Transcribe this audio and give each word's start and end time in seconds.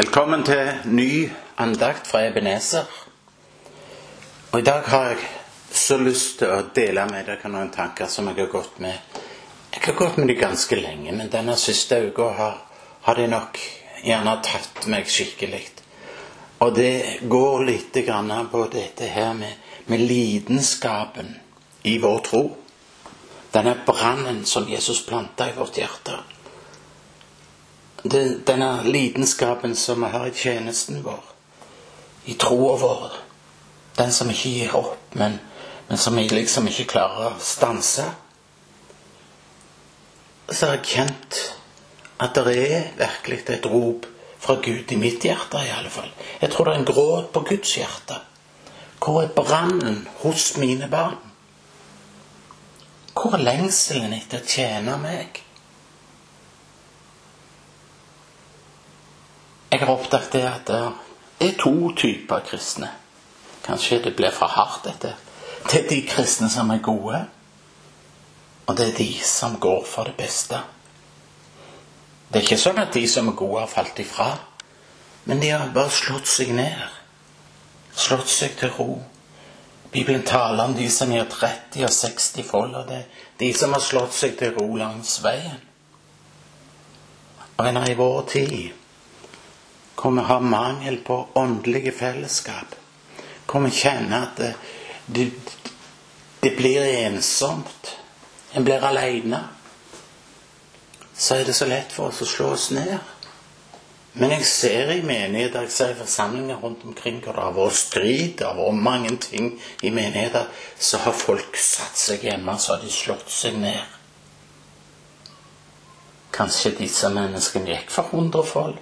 Velkommen 0.00 0.40
til 0.46 0.68
ny 0.96 1.28
andakt 1.60 2.06
fra 2.08 2.22
Ebenezer. 2.24 2.86
Og 4.52 4.60
I 4.60 4.64
dag 4.64 4.86
har 4.88 5.10
jeg 5.10 5.18
så 5.76 5.98
lyst 6.00 6.38
til 6.40 6.54
å 6.54 6.62
dele 6.72 7.04
med 7.10 7.26
dere 7.28 7.50
noen 7.52 7.68
tanker 7.74 8.08
som 8.08 8.30
jeg 8.30 8.38
har 8.38 8.48
gått 8.48 8.78
med. 8.80 9.18
Jeg 9.74 9.82
har 9.84 9.98
gått 9.98 10.16
med 10.16 10.32
de 10.32 10.38
ganske 10.40 10.78
lenge, 10.80 11.12
men 11.12 11.28
denne 11.28 11.58
siste 11.60 11.98
uka 12.06 12.30
har, 12.38 12.56
har 13.02 13.20
de 13.20 13.28
nok 13.28 13.60
gjerne 14.06 14.36
tatt 14.46 14.88
meg 14.88 15.12
skikkelig. 15.18 15.62
Og 16.64 16.72
det 16.80 17.20
går 17.28 17.68
litt 17.68 17.92
på 17.92 18.66
dette 18.72 19.04
her 19.04 19.34
med, 19.34 19.52
med 19.84 20.00
lidenskapen 20.00 21.34
i 21.82 21.98
vår 21.98 22.18
tro. 22.30 22.44
Denne 23.52 23.76
brannen 23.84 24.46
som 24.46 24.70
Jesus 24.70 25.04
planta 25.04 25.50
i 25.50 25.58
vårt 25.60 25.76
hjerte. 25.76 26.22
Det, 28.02 28.46
denne 28.46 28.82
lidenskapen 28.84 29.76
som 29.76 30.04
vi 30.04 30.08
har 30.08 30.26
i 30.26 30.34
tjenesten 30.34 31.02
vår, 31.02 31.24
i 32.24 32.34
troa 32.34 32.76
vår. 32.76 33.12
Den 33.96 34.12
som 34.12 34.30
ikke 34.32 34.48
gir 34.48 34.76
opp, 34.76 35.14
men, 35.18 35.38
men 35.88 35.98
som 35.98 36.16
liksom 36.16 36.68
ikke 36.70 36.88
klarer 36.94 37.34
å 37.34 37.42
stanse. 37.44 38.06
Så 40.48 40.66
har 40.66 40.78
jeg 40.78 40.88
kjent 40.94 41.40
at 42.20 42.36
det 42.36 42.56
er 42.56 42.88
virkelig 42.98 43.42
et 43.48 43.68
rop 43.68 44.08
fra 44.40 44.56
Gud 44.64 44.92
i 44.92 44.96
mitt 44.96 45.24
hjerte, 45.24 45.60
i 45.60 45.72
alle 45.76 45.92
fall. 45.92 46.08
Jeg 46.40 46.50
tror 46.52 46.66
det 46.66 46.74
er 46.74 46.80
en 46.80 46.88
gråt 46.88 47.32
på 47.32 47.44
Guds 47.52 47.76
hjerte. 47.76 48.16
Hvor 49.00 49.22
er 49.22 49.34
brannen 49.36 50.06
hos 50.22 50.54
mine 50.56 50.88
barn? 50.88 51.18
Hvor 53.12 53.36
er 53.36 53.44
lengselen 53.44 54.12
etter 54.16 54.40
å 54.40 54.48
tjene 54.48 54.96
meg? 55.00 55.42
Jeg 59.80 59.86
har 59.88 59.94
oppdaget 59.94 60.32
det 60.32 60.40
at 60.44 60.66
det 61.40 61.46
er 61.48 61.54
to 61.56 61.92
typer 61.96 62.42
kristne. 62.44 62.90
Kanskje 63.64 64.02
det 64.04 64.10
blir 64.16 64.30
for 64.30 64.52
hardt, 64.52 64.82
dette. 64.84 65.14
Det 65.64 65.78
er 65.78 65.86
de 65.88 66.00
kristne 66.08 66.50
som 66.52 66.68
er 66.70 66.82
gode, 66.84 67.20
og 68.66 68.76
det 68.76 68.88
er 68.90 68.98
de 68.98 69.14
som 69.24 69.54
går 69.60 69.86
for 69.88 70.04
det 70.04 70.18
beste. 70.18 70.58
Det 72.28 72.36
er 72.36 72.44
ikke 72.44 72.58
sånn 72.60 72.80
at 72.82 72.92
de 72.92 73.06
som 73.08 73.30
er 73.32 73.38
gode, 73.38 73.62
har 73.62 73.70
falt 73.72 74.02
ifra. 74.04 74.26
Men 75.24 75.40
de 75.40 75.48
har 75.48 75.72
bare 75.72 75.94
slått 75.96 76.28
seg 76.28 76.52
ned. 76.52 76.82
Slått 77.96 78.28
seg 78.28 78.58
til 78.60 78.74
ro. 78.76 78.98
Bibelen 79.94 80.26
taler 80.28 80.68
om 80.68 80.76
de 80.76 80.90
som 80.92 81.08
gir 81.08 81.24
30 81.24 81.86
og 81.88 81.96
60 81.96 82.44
fold, 82.50 82.76
og 82.76 82.84
det 82.92 82.98
er 82.98 83.24
de 83.40 83.50
som 83.56 83.72
har 83.72 83.80
slått 83.80 84.12
seg 84.12 84.36
til 84.36 84.52
ro 84.60 84.68
langs 84.76 85.16
veien. 85.24 85.64
Og 87.56 87.64
venner, 87.64 87.88
i 87.88 87.96
vår 87.96 88.22
tid 88.28 88.52
hvor 90.00 90.10
vi 90.16 90.24
har 90.24 90.40
mangel 90.40 90.96
på 91.04 91.28
åndelige 91.34 91.92
fellesskap. 91.92 92.74
Hvor 93.46 93.60
vi 93.60 93.70
kjenner 93.70 94.26
at 94.30 94.38
det, 94.38 94.54
det, 95.06 95.30
det 96.40 96.56
blir 96.56 96.84
ensomt. 97.06 97.96
En 98.52 98.64
blir 98.64 98.84
aleine. 98.84 99.44
Så 101.14 101.36
er 101.36 101.44
det 101.44 101.54
så 101.54 101.68
lett 101.68 101.92
for 101.92 102.08
oss 102.08 102.22
å 102.24 102.28
slå 102.28 102.52
oss 102.56 102.70
ned. 102.72 102.98
Men 104.12 104.32
jeg 104.34 104.46
ser 104.48 104.90
i 104.90 105.02
menigheter, 105.06 105.62
jeg 105.68 105.70
ser 105.70 105.92
i 105.92 105.98
forsamlinger 106.00 106.58
rundt 106.58 106.82
omkring 106.84 107.20
hvor 107.22 107.36
det 107.36 107.44
har 107.44 107.54
vært 107.54 107.78
strid, 107.78 108.32
det 108.40 108.46
har 108.48 108.56
vært 108.58 108.82
mange 108.82 109.12
ting 109.22 109.52
i 109.86 109.92
menigheter, 109.94 110.48
så 110.78 110.98
har 111.04 111.14
folk 111.14 111.58
satt 111.60 111.98
seg 111.98 112.24
hjemme, 112.26 112.56
så 112.58 112.74
har 112.74 112.82
de 112.82 112.90
slått 112.90 113.30
seg 113.30 113.60
ned. 113.62 113.98
Kanskje 116.34 116.74
disse 116.80 117.10
menneskene 117.14 117.70
gikk 117.70 117.94
for 117.94 118.10
hundrefold. 118.10 118.80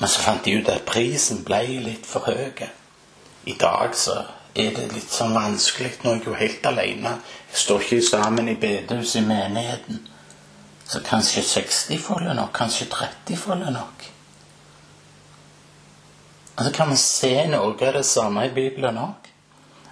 Men 0.00 0.08
så 0.08 0.22
fant 0.24 0.44
de 0.44 0.56
ut 0.56 0.68
at 0.72 0.86
prisen 0.88 1.42
ble 1.44 1.60
litt 1.84 2.06
for 2.08 2.24
høy. 2.24 2.64
I 3.44 3.56
dag 3.60 3.96
så 3.96 4.14
er 4.56 4.72
det 4.76 4.86
litt 4.94 5.12
sånn 5.12 5.34
vanskelig. 5.36 5.98
Nå 6.00 6.14
er 6.14 6.20
jeg 6.20 6.28
jo 6.30 6.36
helt 6.38 6.68
alene. 6.70 7.16
Jeg 7.50 7.60
står 7.64 7.84
ikke 7.84 8.06
sammen 8.08 8.48
i 8.48 8.56
bedehuset 8.60 9.20
i 9.20 9.26
menigheten. 9.28 10.00
Så 10.88 11.02
kanskje 11.06 11.44
60-fold 11.46 12.30
er 12.30 12.38
nok. 12.38 12.54
Kanskje 12.56 12.88
30-fold 12.90 13.66
er 13.68 13.74
nok. 13.76 14.06
Og 16.56 16.64
så 16.66 16.72
kan 16.76 16.90
vi 16.90 16.96
se 17.00 17.34
noe 17.52 17.74
av 17.76 17.92
det 17.96 18.06
samme 18.08 18.46
i 18.48 18.54
Bibelen 18.56 18.98
òg. 19.00 19.28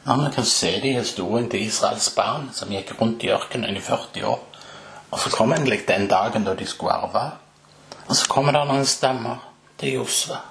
Ja, 0.07 0.17
vi 0.17 0.31
kan 0.33 0.49
se 0.49 0.71
det 0.81 0.89
i 0.89 0.97
historien 0.97 1.51
til 1.53 1.67
Israels 1.67 2.09
barn 2.17 2.49
som 2.57 2.73
gikk 2.73 2.95
rundt 2.97 3.25
i 3.25 3.33
ørkenen 3.33 3.77
i 3.77 3.85
40 3.85 4.25
år. 4.25 4.41
Og 5.11 5.21
så 5.21 5.33
kom 5.33 5.53
endelig 5.53 5.83
den 5.89 6.09
dagen 6.09 6.49
da 6.49 6.57
de 6.57 6.67
skulle 6.69 6.97
arve. 6.97 7.27
Og 8.09 8.17
så 8.17 8.29
kommer 8.33 8.57
det 8.57 8.65
noen 8.69 8.89
stemmer 8.89 9.45
til 9.79 9.99
Josva. 9.99 10.43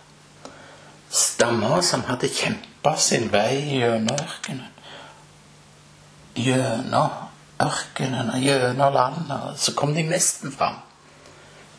Stammer 1.10 1.82
som 1.82 2.04
hadde 2.08 2.30
kjempa 2.32 2.96
sin 3.00 3.30
vei 3.32 3.80
gjennom 3.80 4.16
ørkenen. 4.16 4.74
Gjennom 6.38 7.64
ørkenen 7.64 8.34
og 8.34 8.44
gjennom 8.44 8.94
landet. 8.94 9.60
Så 9.60 9.74
kom 9.78 9.96
de 9.96 10.04
nesten 10.08 10.52
fram. 10.52 10.82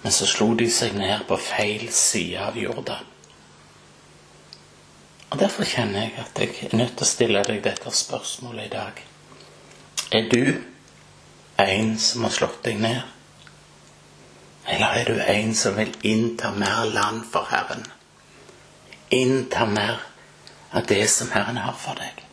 Men 0.03 0.15
så 0.15 0.27
slo 0.31 0.53
de 0.55 0.69
seg 0.71 0.97
ned 0.97 1.27
på 1.29 1.37
feil 1.43 1.89
side 1.93 2.41
av 2.41 2.57
jorda. 2.59 3.01
Og 5.29 5.37
Derfor 5.39 5.69
kjenner 5.69 6.07
jeg 6.07 6.15
at 6.23 6.41
jeg 6.41 6.71
er 6.71 6.77
nødt 6.77 6.97
til 6.97 7.05
å 7.05 7.09
stille 7.11 7.45
deg 7.45 7.61
dette 7.65 7.93
spørsmålet 7.93 8.71
i 8.71 8.73
dag. 8.73 9.03
Er 10.17 10.29
du 10.33 10.63
en 11.61 11.99
som 12.01 12.25
har 12.25 12.33
slått 12.33 12.63
deg 12.65 12.81
ned? 12.81 13.03
Eller 14.69 14.87
er 15.01 15.05
du 15.05 15.21
en 15.23 15.55
som 15.57 15.77
vil 15.77 15.95
innta 16.03 16.51
mer 16.53 16.85
land 16.93 17.23
for 17.33 17.49
Herren? 17.49 17.87
Innta 19.09 19.67
mer 19.67 20.03
av 20.71 20.87
det 20.87 21.07
som 21.11 21.31
Herren 21.33 21.57
har 21.57 21.77
for 21.81 21.97
deg? 21.97 22.25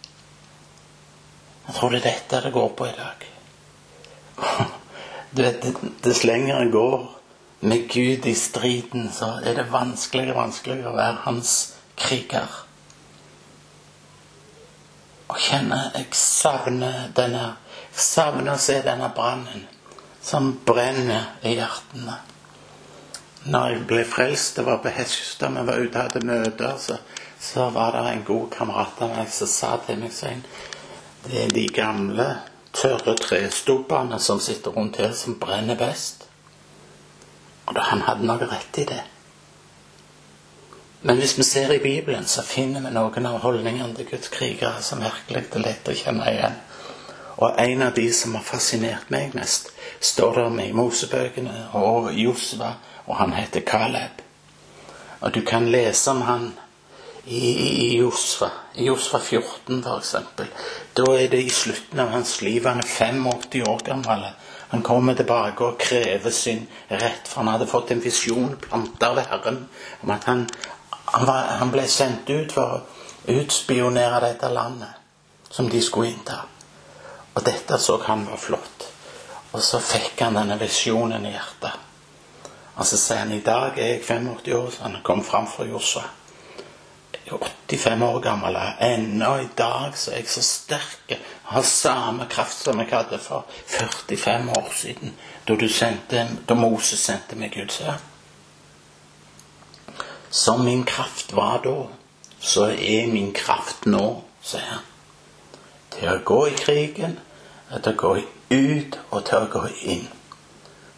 Jeg 1.66 1.75
tror 1.78 1.94
det 1.94 2.01
er 2.01 2.09
dette 2.09 2.41
det 2.44 2.51
går 2.53 2.74
på 2.78 2.88
i 2.90 2.95
dag. 2.97 3.24
Du 5.31 5.41
vet, 5.44 5.66
Dess 6.03 6.24
lenger 6.28 6.59
en 6.59 6.72
går 6.72 7.07
med 7.59 7.88
Gud 7.90 8.25
i 8.25 8.35
striden, 8.35 9.07
så 9.12 9.40
er 9.44 9.56
det 9.56 9.72
vanskeligere 9.72 10.35
og 10.35 10.41
vanskeligere 10.44 10.91
å 10.91 10.97
være 11.00 11.24
hans 11.24 11.53
kriger. 11.97 12.59
Og 15.31 15.40
kjenne 15.40 15.79
jeg 15.95 16.12
savner 16.19 17.07
denne 17.16 17.53
savner 17.95 18.53
å 18.53 18.62
se 18.62 18.81
denne 18.84 19.07
brannen 19.16 19.63
som 20.25 20.59
brenner 20.66 21.25
i 21.46 21.53
hjertene. 21.53 22.16
Når 23.46 23.68
jeg 23.69 23.81
ble 23.86 24.02
frelst, 24.09 24.56
det 24.58 24.66
var 24.66 24.80
på 24.81 24.90
Hestkysten, 24.90 25.59
vi 25.59 25.66
var 25.68 25.78
ute 25.78 26.00
og 26.00 26.08
hadde 26.08 26.25
møter, 26.25 26.80
så, 26.81 26.97
så, 27.38 27.68
var 27.69 27.94
det 27.94 28.06
en 28.09 28.24
god 28.25 28.47
kamerat 28.56 29.03
av 29.06 29.13
meg 29.13 29.30
som 29.30 29.52
sa 29.52 29.75
til 29.86 30.02
meg 30.02 30.16
sånn 30.16 30.41
Det 31.28 31.44
er 31.44 31.53
de 31.53 31.68
gamle, 31.69 32.25
tørre 32.74 33.13
trestubbene 33.22 34.18
som 34.19 34.41
sitter 34.41 34.74
rundt 34.74 34.97
her, 34.97 35.13
som 35.13 35.38
brenner 35.41 35.78
best. 35.78 36.25
Og 37.68 37.78
da, 37.78 37.86
han 37.92 38.02
hadde 38.09 38.25
noe 38.25 38.50
rett 38.50 38.81
i 38.81 38.90
det. 38.90 39.03
Men 41.06 41.22
hvis 41.22 41.38
vi 41.38 41.46
ser 41.46 41.69
i 41.69 41.84
Bibelen, 41.84 42.25
så 42.25 42.42
finner 42.42 42.81
vi 42.81 42.94
noen 42.97 43.30
av 43.30 43.44
holdningene 43.46 43.94
til 43.94 44.09
Guds 44.09 44.34
krigere 44.34 44.81
som 44.81 45.06
virkelig 45.06 45.46
er 45.53 45.68
lett 45.68 45.94
å 45.94 45.97
kjenne 46.02 46.34
igjen. 46.34 46.57
Og 47.38 47.56
en 47.59 47.81
av 47.81 47.94
de 47.94 48.06
som 48.13 48.35
har 48.35 48.44
fascinert 48.47 49.09
meg 49.12 49.35
mest, 49.35 49.72
står 50.00 50.38
der 50.40 50.53
med 50.53 50.69
i 50.69 50.75
Mosebøkene 50.75 51.56
og 51.75 52.13
Josva, 52.16 52.75
og 53.06 53.18
han 53.19 53.34
heter 53.35 53.66
Caleb. 53.68 54.22
Og 55.19 55.34
du 55.35 55.41
kan 55.41 55.68
lese 55.72 56.12
om 56.12 56.22
han 56.22 56.53
i, 57.25 57.50
i, 57.50 57.69
i 57.84 57.97
Josva 57.97 59.19
14 59.19 59.84
f.eks. 59.84 60.16
Da 60.94 61.06
er 61.18 61.28
det 61.31 61.41
i 61.44 61.50
slutten 61.50 62.00
av 62.00 62.13
hans 62.13 62.40
liv. 62.45 62.66
Han 62.66 62.84
er 62.84 62.90
85 62.90 63.63
år 63.68 63.85
gammel. 63.85 64.25
Han 64.69 64.84
kommer 64.84 65.16
tilbake 65.16 65.66
og 65.66 65.79
krever 65.79 66.31
sin 66.31 66.66
rett, 66.88 67.28
for 67.28 67.41
han 67.41 67.53
hadde 67.53 67.69
fått 67.69 67.91
en 67.91 68.03
visjon 68.03 68.56
planta 68.62 69.12
av 69.13 69.21
Herren 69.24 69.62
om 70.01 70.12
at 70.13 70.25
han, 70.30 70.48
han, 71.06 71.27
var, 71.27 71.56
han 71.62 71.71
ble 71.74 71.86
sendt 71.89 72.30
ut 72.30 72.54
for 72.54 72.80
å 72.80 73.38
utspionere 73.39 74.24
dette 74.25 74.50
landet 74.54 75.50
som 75.50 75.69
de 75.69 75.81
skulle 75.81 76.12
innta. 76.12 76.42
Og 77.36 77.44
dette 77.44 77.80
så 77.80 77.98
han 78.08 78.26
var 78.30 78.40
flott. 78.40 78.88
Og 79.56 79.64
så 79.64 79.80
fikk 79.80 80.22
han 80.24 80.36
denne 80.36 80.58
visjonen 80.60 81.26
i 81.28 81.34
hjertet. 81.36 81.82
Og 82.76 82.88
så 82.88 83.00
sier 83.00 83.24
han 83.24 83.32
i 83.32 83.44
dag 83.44 83.78
er 83.80 83.94
jeg 83.94 84.04
85 84.04 84.56
år, 84.58 84.72
så 84.72 84.84
han 84.84 85.02
kom 85.04 85.24
fram 85.24 85.48
fra 85.48 85.68
Josua. 85.68 86.04
Jeg 87.16 87.34
er 87.34 87.54
85 87.72 88.04
år 88.04 88.20
gammel. 88.22 88.58
Ennå 88.84 89.30
i 89.42 89.48
dag 89.58 89.96
så 89.98 90.12
er 90.12 90.24
jeg 90.24 90.30
så 90.30 90.44
sterk. 90.44 91.16
Har 91.44 91.64
samme 91.64 92.28
kraft 92.30 92.58
som 92.66 92.80
jeg 92.80 92.92
hadde 92.92 93.20
for 93.20 93.46
45 93.66 94.50
år 94.58 94.72
siden, 94.76 95.16
da, 95.48 95.56
sendte, 95.68 96.28
da 96.50 96.58
Moses 96.60 97.00
sendte 97.00 97.40
meg 97.40 97.56
ut. 97.58 97.72
Så. 97.72 97.96
Som 100.30 100.66
min 100.66 100.84
kraft 100.84 101.34
var 101.34 101.62
da, 101.64 101.78
så 102.40 102.68
er 102.76 103.08
min 103.08 103.32
kraft 103.34 103.86
nå, 103.86 104.22
sier 104.44 104.68
han. 104.68 104.84
Til 105.96 106.12
å 106.12 106.20
gå 106.28 106.42
i 106.52 106.58
krigen 106.60 107.16
til 107.69 107.91
å 107.91 107.97
gå 107.97 108.12
ut 108.50 109.00
og 109.09 109.25
til 109.25 109.45
å 109.45 109.51
gå 109.51 109.63
inn. 109.94 110.07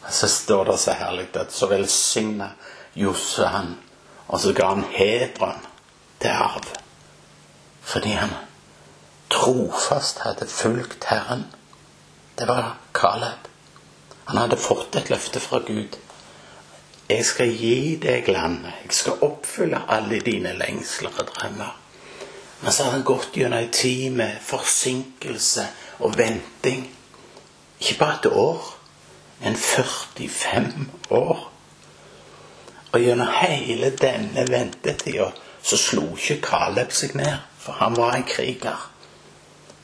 Og 0.05 0.13
så 0.13 0.29
står 0.31 0.71
det 0.71 0.77
så 0.79 0.95
herlig 0.99 1.29
at 1.35 1.53
så 1.55 1.69
velsigna 1.71 2.51
Josse 2.97 3.45
han, 3.53 3.75
og 4.27 4.39
så 4.41 4.53
ga 4.57 4.71
han 4.71 4.85
Hebron 4.91 5.59
til 6.19 6.33
arv. 6.33 6.71
Fordi 7.87 8.15
han 8.17 8.33
trofast 9.29 10.23
hadde 10.25 10.47
fulgt 10.49 11.05
Herren. 11.11 11.45
Det 12.39 12.47
var 12.47 12.77
Caleb. 12.93 13.47
Han 14.25 14.37
hadde 14.37 14.57
fått 14.57 14.95
et 14.95 15.09
løfte 15.09 15.39
fra 15.39 15.59
Gud. 15.67 15.95
Jeg 17.07 17.25
skal 17.25 17.53
gi 17.53 17.95
deg 18.01 18.27
landet. 18.27 18.73
Jeg 18.83 18.97
skal 18.97 19.21
oppfylle 19.23 19.85
alle 19.87 20.19
dine 20.25 20.51
lengsler 20.57 21.13
og 21.13 21.29
drømmer. 21.29 21.75
Men 22.61 22.73
så 22.73 22.83
har 22.83 22.97
han 22.97 23.05
gått 23.07 23.37
gjennom 23.37 23.61
ei 23.61 23.69
tid 23.71 24.11
med 24.17 24.41
forsinkelse 24.43 25.67
og 25.99 26.17
venting. 26.17 26.87
Ikke 27.79 27.99
bare 27.99 28.19
et 28.19 28.31
år, 28.31 28.77
men 29.39 29.55
45 29.55 30.87
år. 31.09 31.51
Og 32.91 32.99
gjennom 32.99 33.27
hele 33.41 33.91
denne 34.01 34.47
ventetida 34.49 35.31
så 35.61 35.77
slo 35.77 36.13
ikke 36.15 36.39
Caleb 36.41 36.93
seg 36.95 37.15
ned, 37.19 37.43
for 37.59 37.75
han 37.81 37.97
var 37.97 38.15
en 38.15 38.27
kriger. 38.27 38.87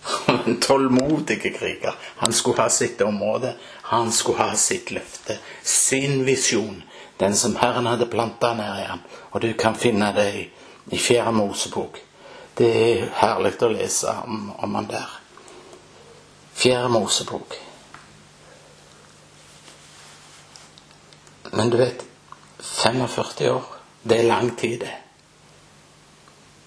En 0.47 0.59
tålmodig 0.61 1.39
kriger. 1.41 1.95
Han 2.17 2.33
skulle 2.33 2.61
ha 2.61 2.69
sitt 2.69 3.01
område. 3.01 3.53
Han 3.81 4.11
skulle 4.11 4.37
ha 4.37 4.55
sitt 4.55 4.91
løfte. 4.91 5.37
Sin 5.63 6.25
visjon. 6.25 6.83
Den 7.17 7.35
som 7.35 7.55
Herren 7.55 7.85
hadde 7.85 8.05
planta 8.05 8.53
ned 8.53 8.81
i 8.81 8.87
ham. 8.89 8.99
Og 9.31 9.41
du 9.41 9.53
kan 9.53 9.75
finne 9.75 10.11
det 10.15 10.27
i, 10.35 10.43
i 10.91 10.97
Fjerde 10.99 11.31
Mosebok. 11.31 11.99
Det 12.57 12.69
er 12.69 13.05
herlig 13.21 13.55
å 13.61 13.71
lese 13.71 14.15
om, 14.25 14.51
om 14.57 14.75
han 14.75 14.89
der. 14.91 15.22
Fjerde 16.63 16.89
Mosebok. 16.89 17.59
Men 21.51 21.69
du 21.69 21.77
vet 21.77 22.05
45 22.59 23.49
år, 23.51 23.63
det 24.03 24.19
er 24.19 24.23
lang 24.23 24.57
tid, 24.57 24.79
det. 24.79 24.93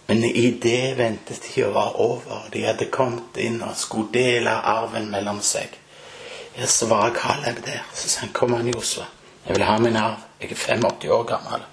Men 0.06 0.24
idet 0.24 0.98
ventetida 0.98 1.70
var 1.70 1.96
over, 2.00 2.44
de 2.52 2.66
hadde 2.66 2.90
kommet 2.92 3.40
inn 3.40 3.62
og 3.64 3.72
skulle 3.80 4.12
dele 4.12 4.52
arven 4.52 5.08
mellom 5.08 5.40
seg, 5.40 5.72
ja, 6.58 6.68
så 6.68 6.90
var 6.92 7.16
Caleb 7.16 7.64
der. 7.64 7.80
Så 7.94 8.08
sa 8.08 8.20
han, 8.20 8.32
'Kom 8.32 8.54
an, 8.54 8.68
Josua. 8.68 9.04
Jeg 9.46 9.56
vil 9.56 9.64
ha 9.64 9.78
min 9.78 9.96
arv. 9.96 10.20
Jeg 10.40 10.50
er 10.50 10.56
85 10.56 11.10
år 11.10 11.22
gammel.' 11.22 11.64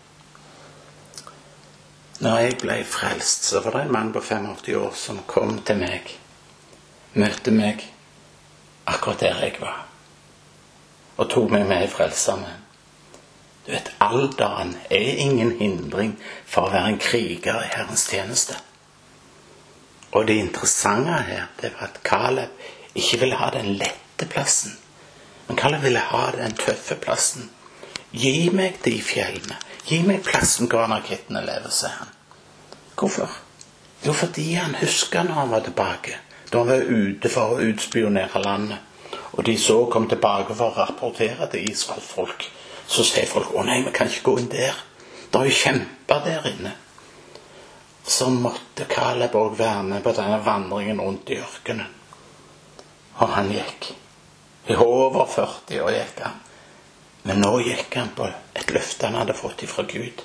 Når 2.19 2.37
jeg 2.37 2.57
ble 2.57 2.83
frelst, 2.85 3.43
så 3.43 3.59
var 3.59 3.71
det 3.71 3.81
en 3.81 3.91
mann 3.91 4.13
på 4.13 4.21
85 4.21 4.75
år 4.75 4.93
som 4.95 5.19
kom 5.27 5.59
til 5.61 5.77
meg, 5.77 6.19
møtte 7.13 7.51
meg 7.51 7.92
akkurat 8.85 9.19
der 9.19 9.39
jeg 9.43 9.55
var, 9.61 9.85
og 11.17 11.29
tok 11.29 11.51
meg 11.53 11.65
med 11.69 11.85
i 11.85 11.91
Frelseren. 11.91 12.45
Du 13.63 13.71
vet, 13.71 13.93
alderen 14.03 14.75
er 14.91 15.19
ingen 15.23 15.53
hindring 15.59 16.17
for 16.45 16.67
å 16.67 16.73
være 16.73 16.93
en 16.93 16.99
kriger 16.99 17.61
i 17.63 17.71
Herrens 17.71 18.09
tjeneste. 18.11 18.57
Og 20.11 20.27
det 20.27 20.35
interessante 20.41 21.21
her, 21.29 21.45
det 21.61 21.71
var 21.73 21.87
at 21.87 22.01
Caleb 22.03 22.95
ikke 22.95 23.21
ville 23.23 23.39
ha 23.39 23.49
den 23.55 23.71
lette 23.79 24.27
plassen. 24.29 24.75
Men 25.47 25.57
Caleb 25.57 25.81
ville 25.81 26.03
ha 26.11 26.25
den 26.35 26.53
tøffe 26.59 26.99
plassen. 26.99 27.47
Gi 28.11 28.49
meg 28.53 28.77
de 28.83 28.97
fjellene. 29.01 29.55
Gi 29.87 30.03
meg 30.05 30.21
plassen 30.27 30.69
hvor 30.69 30.83
anarkittene 30.85 31.41
lever, 31.47 31.71
sier 31.73 31.95
han. 31.97 32.11
Hvorfor? 32.99 33.31
Jo, 34.03 34.13
fordi 34.13 34.53
han 34.53 34.75
husker 34.75 35.23
når 35.23 35.39
han 35.39 35.51
var 35.55 35.63
tilbake. 35.65 36.19
Da 36.53 36.61
var 36.63 36.85
ute 36.85 37.29
for 37.33 37.55
å 37.55 37.63
utspionere 37.65 38.41
landet. 38.43 38.77
Og 39.33 39.45
de 39.47 39.55
så 39.57 39.79
kom 39.89 40.05
tilbake 40.09 40.53
for 40.53 40.69
å 40.69 40.83
rapportere 40.83 41.47
til 41.49 41.71
Israels 41.71 42.05
folk. 42.13 42.45
Så 42.85 43.05
sier 43.07 43.25
folk 43.25 43.55
å 43.57 43.63
nei, 43.65 43.79
vi 43.81 43.93
kan 43.95 44.09
ikke 44.09 44.27
gå 44.27 44.35
inn 44.41 44.51
der. 44.51 44.77
Det 45.31 45.39
er 45.39 45.49
jo 45.49 45.57
kjemper 45.63 46.21
der 46.27 46.45
inne. 46.51 46.75
Så 48.05 48.27
måtte 48.29 48.85
Caleb 48.91 49.33
òg 49.39 49.55
være 49.57 49.83
med 49.87 50.03
på 50.05 50.13
denne 50.13 50.37
vandringen 50.45 51.01
rundt 51.01 51.31
i 51.33 51.39
ørkenen. 51.41 51.89
Og 53.17 53.33
han 53.33 53.49
gikk. 53.53 53.89
I 54.69 54.77
over 54.77 55.25
40 55.25 55.81
år 55.81 55.95
gikk 55.95 56.21
han. 56.27 56.37
Men 57.23 57.41
nå 57.41 57.55
gikk 57.63 57.97
han 57.97 58.13
på 58.13 58.27
et 58.29 58.75
løfte 58.75 59.09
han 59.09 59.17
hadde 59.23 59.37
fått 59.37 59.65
ifra 59.65 59.87
Gud. 59.89 60.21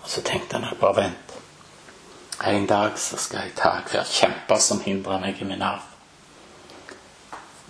Og 0.00 0.08
så 0.08 0.24
tenkte 0.24 0.56
han 0.56 0.70
at 0.70 0.80
bare 0.80 1.02
vent. 1.02 1.39
En 2.44 2.66
dag 2.66 2.98
så 2.98 3.16
skal 3.20 3.40
jeg 3.44 3.56
ta 3.56 3.74
hver 3.84 4.06
kjemper 4.08 4.60
som 4.64 4.80
hindrer 4.80 5.20
meg 5.20 5.40
i 5.40 5.48
min 5.48 5.62
arv. 5.62 5.84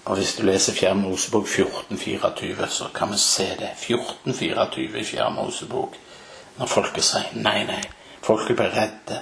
Og 0.05 0.17
hvis 0.17 0.37
du 0.39 0.45
leser 0.47 0.75
4. 0.75 0.95
Mosebok 0.95 1.49
1424, 1.49 2.69
så 2.71 2.89
kan 2.95 3.11
vi 3.11 3.19
se 3.19 3.49
det. 3.59 3.73
1424 3.83 5.01
i 5.01 5.05
4. 5.05 5.31
Mosebok. 5.35 5.97
Når 6.59 6.71
folket 6.71 7.05
sier 7.05 7.35
nei, 7.35 7.65
nei. 7.67 7.83
Folket 8.23 8.57
ble 8.57 8.69
redde. 8.75 9.19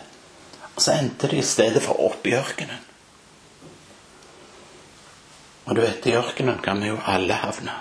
Og 0.74 0.82
så 0.82 0.98
endte 0.98 1.30
de 1.32 1.40
i 1.40 1.46
stedet 1.46 1.82
for 1.82 2.00
opp 2.06 2.26
i 2.26 2.36
ørkenen. 2.36 2.84
Og 5.64 5.76
du 5.76 5.80
vet, 5.80 6.06
i 6.06 6.16
ørkenen 6.16 6.60
kan 6.64 6.80
vi 6.80 6.92
jo 6.92 7.00
alle 7.04 7.40
havne. 7.40 7.74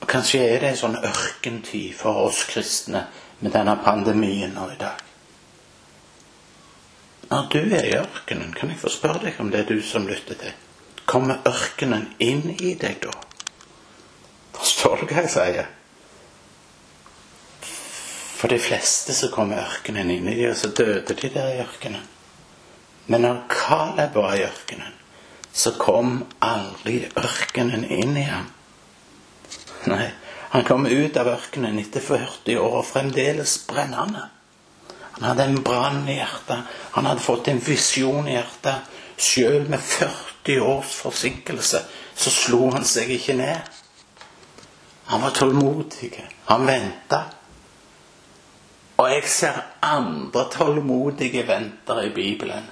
Og 0.00 0.08
Kanskje 0.08 0.40
er 0.40 0.60
det 0.60 0.72
en 0.72 0.80
sånn 0.82 0.98
ørkentid 1.04 1.94
for 1.96 2.26
oss 2.26 2.42
kristne 2.48 3.06
med 3.40 3.52
denne 3.52 3.76
pandemien 3.84 4.52
nå 4.56 4.72
i 4.72 4.80
dag. 4.80 5.09
Når 7.30 7.46
du 7.50 7.58
er 7.58 7.84
i 7.86 7.94
ørkenen, 7.94 8.54
kan 8.54 8.72
jeg 8.72 8.80
få 8.80 8.90
spørre 8.90 9.22
deg 9.22 9.36
om 9.38 9.50
det 9.52 9.60
er 9.62 9.68
du 9.68 9.82
som 9.86 10.08
lytter 10.08 10.38
til. 10.38 10.54
Kommer 11.06 11.44
ørkenen 11.46 12.08
inn 12.18 12.56
i 12.58 12.74
deg 12.78 12.96
da? 13.04 13.12
Forstår 14.56 15.04
du 15.04 15.12
hva 15.12 15.22
jeg 15.22 15.30
sier? 15.34 15.68
For 18.40 18.50
de 18.50 18.58
fleste 18.58 19.14
så 19.14 19.28
kommer 19.30 19.62
ørkenen 19.62 20.10
inn 20.10 20.26
i 20.26 20.38
dem, 20.40 20.50
og 20.50 20.58
så 20.58 20.72
døde 20.74 21.14
de 21.14 21.30
der 21.30 21.52
i 21.52 21.60
ørkenen. 21.62 22.08
Men 23.06 23.22
når 23.26 23.44
Caleb 23.52 24.18
var 24.18 24.34
i 24.34 24.44
ørkenen, 24.46 24.98
så 25.52 25.74
kom 25.78 26.24
aldri 26.42 27.04
ørkenen 27.18 27.84
inn 27.84 28.16
i 28.16 28.26
ham. 28.26 28.50
Nei, 29.90 30.10
han 30.50 30.66
kom 30.66 30.86
ut 30.86 31.16
av 31.18 31.30
ørkenen 31.30 31.78
etter 31.78 32.02
40 32.02 32.58
år 32.58 32.78
og 32.82 32.86
fremdeles 32.90 33.58
brennende. 33.70 34.26
Han 35.20 35.28
hadde 35.28 35.44
en 35.44 35.62
brann 35.62 36.08
i 36.08 36.16
hjertet. 36.16 36.58
Han 36.90 37.06
hadde 37.06 37.20
fått 37.20 37.48
en 37.48 37.60
visjon 37.60 38.28
i 38.28 38.38
hjertet. 38.38 38.88
Sjøl 39.20 39.68
med 39.68 39.82
40 39.84 40.60
års 40.64 40.94
forsinkelse 41.02 41.82
så 42.16 42.32
slo 42.32 42.70
han 42.72 42.86
seg 42.88 43.12
ikke 43.12 43.36
ned. 43.36 43.68
Han 45.12 45.20
var 45.20 45.36
tålmodig. 45.36 46.14
Han 46.48 46.66
venta. 46.66 47.20
Og 48.96 49.08
jeg 49.12 49.28
ser 49.28 49.60
andre 49.84 50.46
tålmodige 50.52 51.44
ventere 51.48 52.06
i 52.08 52.14
Bibelen. 52.16 52.68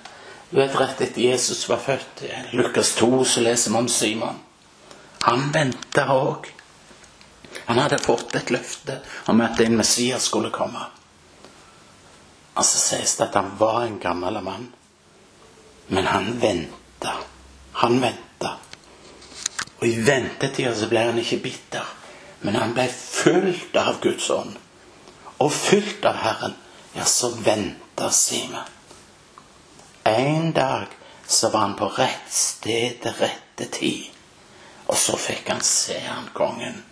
Du 0.51 0.57
vet 0.57 0.77
rett 0.81 1.01
etter 1.05 1.23
Jesus 1.23 1.67
var 1.69 1.81
født, 1.85 2.23
i 2.25 2.57
Lukas 2.57 2.95
2, 2.97 3.25
så 3.25 3.45
leser 3.45 3.71
vi 3.71 3.77
om 3.77 3.89
Simon. 3.89 4.39
Han 5.29 5.51
venta 5.53 6.07
òg. 6.15 6.49
Han 7.67 7.81
hadde 7.81 8.01
fått 8.01 8.37
et 8.37 8.53
løfte 8.53 9.01
om 9.29 9.41
at 9.45 9.61
en 9.61 9.77
Messias 9.77 10.29
skulle 10.31 10.53
komme. 10.55 10.87
Og 12.59 12.67
så 12.67 12.81
sies 12.83 13.15
det 13.17 13.29
at 13.29 13.37
han 13.39 13.53
var 13.59 13.85
en 13.85 14.01
gammel 14.03 14.41
mann. 14.43 14.73
Men 15.87 16.07
han 16.07 16.33
venta. 16.41 17.15
Han 17.73 18.01
venta. 18.03 18.57
Og 19.79 19.87
i 19.87 20.01
ventetida 20.03 20.75
så 20.75 20.89
ble 20.91 21.05
han 21.07 21.21
ikke 21.23 21.39
bitter, 21.43 21.87
men 22.43 22.57
han 22.59 22.75
ble 22.75 22.89
fulgt 22.91 23.77
av 23.79 24.01
Guds 24.03 24.27
ånd. 24.35 24.57
Og 25.39 25.53
fulgt 25.55 26.07
av 26.09 26.19
Herren. 26.19 26.57
Ja, 26.97 27.05
så 27.07 27.31
venta 27.31 28.11
Simen. 28.11 28.67
En 30.03 30.53
dag 30.53 30.87
så 31.27 31.51
var 31.53 31.61
han 31.61 31.77
på 31.79 31.87
rett 31.95 32.33
sted 32.33 32.99
til 33.03 33.15
rette 33.21 33.69
tid. 33.79 34.09
Og 34.89 34.97
så 34.99 35.15
fikk 35.21 35.53
han 35.53 35.63
se 35.63 36.01
han 36.09 36.27
kongen. 36.35 36.83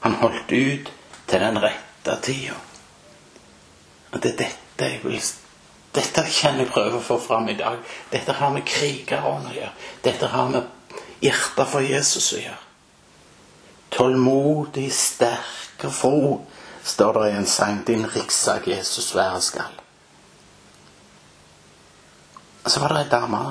Han 0.00 0.18
holdt 0.24 0.50
ut 0.50 0.90
til 1.28 1.44
den 1.44 1.60
rette 1.62 2.16
tida. 2.24 2.56
Og 4.12 4.22
det 4.22 4.32
er 4.32 4.42
dette 4.44 4.90
jeg 4.90 5.04
vil 5.04 5.20
Dette 5.94 6.22
kjenner 6.30 6.64
jeg 6.64 6.70
prøve 6.70 7.00
å 7.00 7.02
få 7.02 7.16
fram 7.18 7.48
i 7.50 7.56
dag. 7.58 7.80
Dette 8.12 8.36
har 8.38 8.52
med 8.54 8.62
krigerånd 8.66 9.48
å 9.50 9.54
gjøre. 9.56 9.72
Dette 10.04 10.28
har 10.30 10.52
med 10.52 11.00
hjertet 11.18 11.66
for 11.66 11.82
Jesus 11.82 12.28
å 12.36 12.38
gjøre. 12.38 12.60
Tålmodig, 13.90 14.86
sterk 14.94 15.82
og 15.88 15.94
fro, 15.94 16.20
står 16.86 17.18
det 17.18 17.24
i 17.32 17.36
en 17.40 17.50
sang. 17.50 17.82
Din 17.86 18.06
rikssak 18.06 18.70
Jesus 18.70 19.10
være 19.18 19.42
skal. 19.42 19.80
Så 22.66 22.80
var 22.80 22.94
det 22.94 23.02
ei 23.02 23.10
dame 23.10 23.42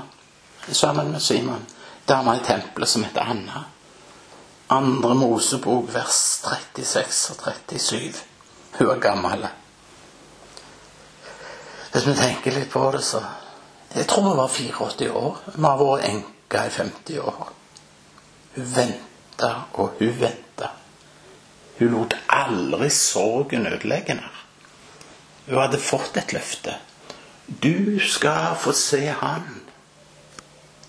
sammen 0.72 1.12
med 1.12 1.22
Simon. 1.22 1.68
Dame 2.08 2.38
i 2.39 2.46
tempelet 2.46 2.89
som 2.89 3.04
heter 3.04 3.36
Anna. 3.36 3.66
Andre 4.72 5.16
Mosebok, 5.16 5.92
vers 5.94 6.24
36 6.46 7.34
og 7.34 7.44
37. 7.68 8.24
Hun 8.80 8.89
er 8.89 9.01
gammel. 9.04 9.50
Hvis 11.91 12.08
vi 12.08 12.15
tenker 12.15 12.53
litt 12.55 12.72
på 12.72 12.91
det, 12.91 13.03
så 13.03 13.24
Jeg 13.96 14.05
tror 14.08 14.22
hun 14.22 14.38
var 14.38 14.48
84 14.48 15.12
år. 15.12 15.38
Hun 15.55 15.65
har 15.65 15.79
vært 15.79 16.03
enka 16.05 16.65
i 16.67 16.69
50 16.69 17.19
år. 17.19 17.48
Hun 18.55 18.67
venta 18.75 19.50
og 19.74 19.96
hun 19.98 20.12
venta. 20.19 20.69
Hun 21.79 21.96
lot 21.96 22.13
aldri 22.27 22.89
sorgen 22.93 23.65
ødelegge 23.65 24.13
henne. 24.13 24.29
Hun 25.48 25.58
hadde 25.58 25.81
fått 25.81 26.17
et 26.22 26.34
løfte. 26.34 26.75
Du 27.63 27.98
skal 28.05 28.55
få 28.62 28.72
se 28.77 29.01
Han. 29.22 29.62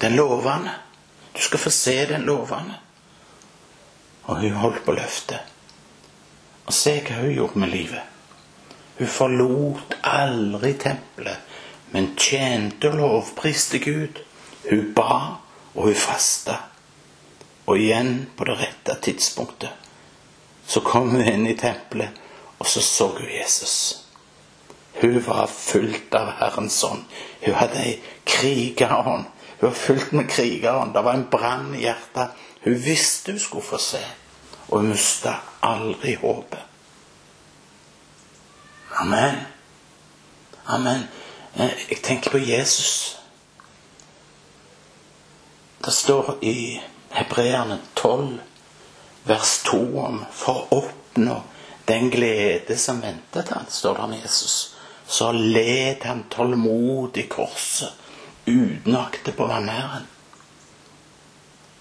Den 0.00 0.16
lovende. 0.16 0.74
Du 1.36 1.40
skal 1.40 1.58
få 1.58 1.70
se 1.70 2.06
den 2.06 2.22
lovende. 2.22 2.76
Og 4.24 4.40
hun 4.40 4.52
holdt 4.52 4.84
på 4.84 4.92
løftet. 4.92 5.40
Og 6.66 6.72
se 6.72 7.00
hva 7.00 7.22
hun 7.22 7.32
gjorde 7.34 7.58
med 7.58 7.72
livet. 7.72 8.02
Hun 9.00 9.08
forlot 9.08 9.94
aldri 10.04 10.74
tempelet, 10.76 11.38
men 11.94 12.10
tjente 12.20 12.90
og 12.90 12.98
lovpriste 12.98 13.78
Gud. 13.80 14.20
Hun 14.66 14.90
ba, 14.92 15.14
og 15.72 15.86
hun 15.86 15.96
fasta. 15.96 16.58
Og 17.64 17.80
igjen, 17.80 18.26
på 18.36 18.44
det 18.44 18.58
rette 18.60 18.98
tidspunktet, 19.08 19.72
så 20.68 20.84
kom 20.84 21.14
hun 21.14 21.24
inn 21.24 21.48
i 21.48 21.56
tempelet, 21.56 22.12
og 22.58 22.68
så 22.68 22.84
så 22.84 23.08
hun 23.16 23.32
Jesus. 23.32 23.74
Hun 25.00 25.16
var 25.24 25.48
fullt 25.48 26.14
av 26.20 26.34
Herrens 26.36 26.82
ånd. 26.84 27.08
Hun 27.40 27.56
hadde 27.56 27.80
ei 27.80 27.98
krigerånd. 28.28 29.30
Hun 29.62 29.70
var 29.70 29.78
fullt 29.86 30.12
med 30.12 30.28
krigerånd. 30.28 30.92
Det 30.92 31.08
var 31.08 31.16
en 31.16 31.28
brann 31.32 31.72
i 31.72 31.86
hjertet. 31.86 32.36
Hun 32.66 32.82
visste 32.84 33.32
hun 33.32 33.40
skulle 33.40 33.64
få 33.64 33.80
se, 33.80 34.04
og 34.68 34.82
hun 34.82 34.92
mista 34.92 35.38
aldri 35.64 36.18
håpet. 36.20 36.69
Amen. 39.00 39.36
Amen. 40.64 41.02
Eh, 41.54 41.70
jeg 41.88 42.02
tenker 42.02 42.30
på 42.30 42.38
Jesus. 42.38 43.18
Det 45.84 45.90
står 45.90 46.44
i 46.44 46.80
Hebreerne 47.10 47.78
12, 47.94 48.40
vers 49.24 49.62
2 49.64 49.78
om 50.00 50.18
for 50.32 50.66
å 50.68 50.82
oppnå 50.82 51.38
den 51.88 52.10
glede 52.12 52.76
som 52.76 53.00
ventet 53.00 53.48
han, 53.48 53.64
står 53.68 53.94
det 53.94 54.02
om 54.02 54.12
Jesus. 54.18 54.58
Så 55.06 55.30
led 55.32 56.04
han 56.04 56.26
tålmodig 56.28 57.28
korset 57.32 57.96
utenakte 58.44 59.32
på 59.32 59.48
vanæren. 59.48 60.04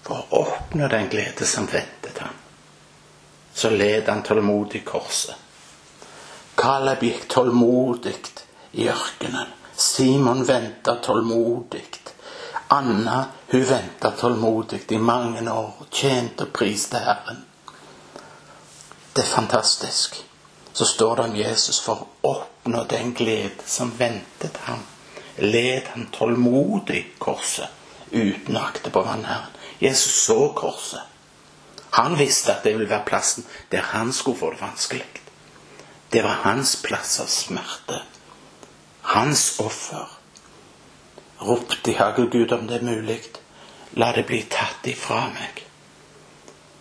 For 0.08 0.24
å 0.24 0.40
oppnå 0.46 0.88
den 0.88 1.12
glede 1.12 1.44
som 1.44 1.68
ventet 1.68 2.24
han, 2.24 2.32
så 3.52 3.70
led 3.76 4.08
han 4.08 4.24
tålmodig 4.24 4.86
korset. 4.88 5.36
Caleb 6.60 7.02
gikk 7.02 7.28
tålmodig 7.28 8.16
i 8.72 8.88
ørkenen. 8.88 9.46
Simon 9.76 10.42
venta 10.44 10.94
tålmodig. 10.94 11.86
Anna 12.68 13.24
hun 13.48 13.64
venta 13.64 14.10
tålmodig 14.10 14.92
i 14.92 14.98
mange 14.98 15.40
år 15.52 15.70
og 15.80 15.86
tjente 15.90 16.44
og 16.44 16.52
priste 16.52 17.00
Herren. 17.00 17.38
Det 19.16 19.22
er 19.24 19.30
fantastisk. 19.30 20.18
Så 20.72 20.84
står 20.84 21.16
det 21.16 21.24
om 21.24 21.36
Jesus 21.36 21.80
for 21.80 22.04
å 22.04 22.34
oppnå 22.34 22.84
den 22.92 23.14
glede 23.16 23.64
som 23.66 23.94
ventet 23.98 24.60
ham. 24.66 24.84
Led 25.40 25.88
han 25.94 26.10
tålmodig 26.12 27.06
korset 27.18 27.72
uten 28.10 28.60
å 28.60 28.66
akte 28.66 28.92
på 28.92 29.06
vannherren. 29.08 29.56
Jesus 29.80 30.26
så 30.26 30.52
korset. 30.52 31.08
Han 31.96 32.20
visste 32.20 32.52
at 32.52 32.68
det 32.68 32.76
ville 32.76 32.92
være 32.92 33.08
plassen 33.08 33.48
der 33.72 33.90
han 33.94 34.12
skulle 34.12 34.44
få 34.44 34.52
det 34.52 34.60
vanskelig. 34.60 35.19
Det 36.10 36.22
var 36.22 36.30
hans 36.42 36.82
plass 36.82 37.20
av 37.20 37.26
smerte. 37.26 38.02
Hans 39.00 39.60
offer. 39.60 40.08
Ropte 41.38 41.92
jaggu 41.92 42.26
Gud 42.30 42.52
om 42.52 42.66
det 42.66 42.80
er 42.80 42.82
mulig. 42.82 43.20
La 43.94 44.12
det 44.12 44.26
bli 44.26 44.42
tatt 44.50 44.86
ifra 44.90 45.28
meg. 45.34 45.60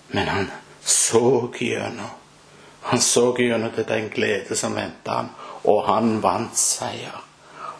Men 0.07 0.27
han 0.27 0.47
så 0.81 1.51
gjennom. 1.59 2.15
Han 2.81 3.01
så 3.01 3.35
gjennom 3.37 3.71
til 3.71 3.85
den 3.87 4.09
glede 4.09 4.55
som 4.57 4.73
ventet 4.75 5.13
ham, 5.13 5.29
og 5.63 5.83
han 5.85 6.21
vant 6.23 6.57
seier. 6.57 7.21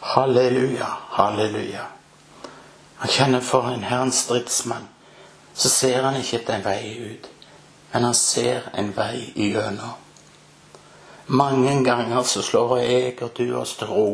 Halleluja, 0.02 0.90
halleluja. 1.18 1.86
Han 3.00 3.10
kjenner 3.10 3.42
for 3.42 3.72
en 3.72 3.84
Herrens 3.84 4.22
stridsmann. 4.26 4.86
Så 5.54 5.70
ser 5.70 6.04
han 6.04 6.20
ikke 6.20 6.44
etter 6.44 6.60
en 6.60 6.68
vei 6.68 6.94
ut, 7.10 7.26
men 7.92 8.06
han 8.06 8.16
ser 8.16 8.70
en 8.78 8.94
vei 8.96 9.32
igjennom. 9.36 9.98
Mange 11.30 11.84
ganger 11.86 12.24
så 12.24 12.42
slår 12.42 12.78
jeg 12.78 13.22
og 13.22 13.32
du 13.38 13.54
oss 13.58 13.76
til 13.78 13.88
ro 13.88 14.10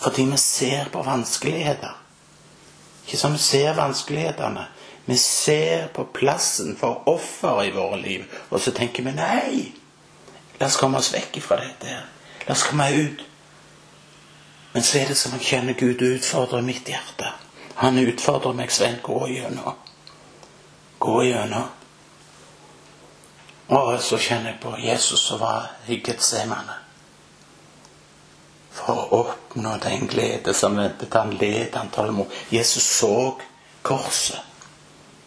fordi 0.00 0.24
vi 0.30 0.36
ser 0.40 0.88
på 0.92 1.02
vanskeligheter. 1.04 1.96
Ikke 3.04 3.18
sånn 3.20 3.34
vi 3.36 3.42
ser 3.44 3.74
vanskelighetene. 3.76 4.62
Vi 5.04 5.16
ser 5.20 5.90
på 5.92 6.06
plassen 6.14 6.76
for 6.80 7.02
offer 7.10 7.60
i 7.66 7.72
våre 7.74 7.98
liv, 8.00 8.24
og 8.48 8.62
så 8.64 8.72
tenker 8.72 9.04
vi 9.04 9.12
nei. 9.12 9.66
La 10.60 10.68
oss 10.70 10.78
komme 10.80 11.00
oss 11.00 11.12
vekk 11.12 11.36
fra 11.44 11.58
dette. 11.60 11.88
her. 11.88 12.06
La 12.46 12.56
oss 12.56 12.64
komme 12.68 12.88
ut. 12.96 13.24
Men 14.72 14.82
så 14.82 14.98
er 14.98 15.08
det 15.08 15.18
som 15.18 15.34
om 15.34 15.40
jeg 15.40 15.48
kjenner 15.50 15.76
Gud 15.76 16.00
utfordrer 16.06 16.64
mitt 16.64 16.88
hjerte. 16.88 17.32
Han 17.82 17.98
utfordrer 17.98 18.56
meg, 18.56 18.72
Svein, 18.72 19.00
gå 19.02 19.26
gjennom. 19.28 19.76
Gå 20.98 21.22
gjennom. 21.24 21.68
Og 23.70 24.00
så 24.02 24.18
kjenner 24.18 24.54
jeg 24.54 24.60
på 24.62 24.74
Jesus 24.82 25.20
som 25.28 25.40
var 25.40 25.68
i 25.86 26.00
Getsemane 26.02 26.80
for 28.80 28.96
å 28.96 29.20
oppnå 29.20 29.76
den 29.82 30.06
glede 30.10 30.54
som 30.54 30.78
ventet 30.78 31.14
han, 31.14 31.34
led 31.38 31.74
han 31.76 31.90
tålmodig. 31.94 32.32
Jesus 32.50 32.86
så 32.98 33.36
korset, 33.82 34.38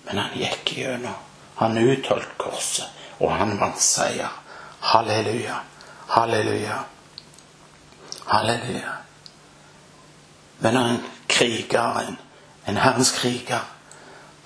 men 0.07 0.19
han 0.23 0.37
gikk 0.39 0.73
gjennom. 0.77 1.19
Han 1.59 1.77
utholdt 1.77 2.33
korset, 2.41 2.89
og 3.19 3.31
han 3.31 3.55
vant 3.59 3.79
seier. 3.79 4.31
Halleluja, 4.83 5.59
halleluja, 6.11 6.79
halleluja. 8.25 8.95
Men 10.63 10.79
en 10.79 10.97
kriger, 11.27 12.01
en, 12.07 12.17
en 12.65 12.79
Herrens 12.79 13.11
kriger, 13.19 13.63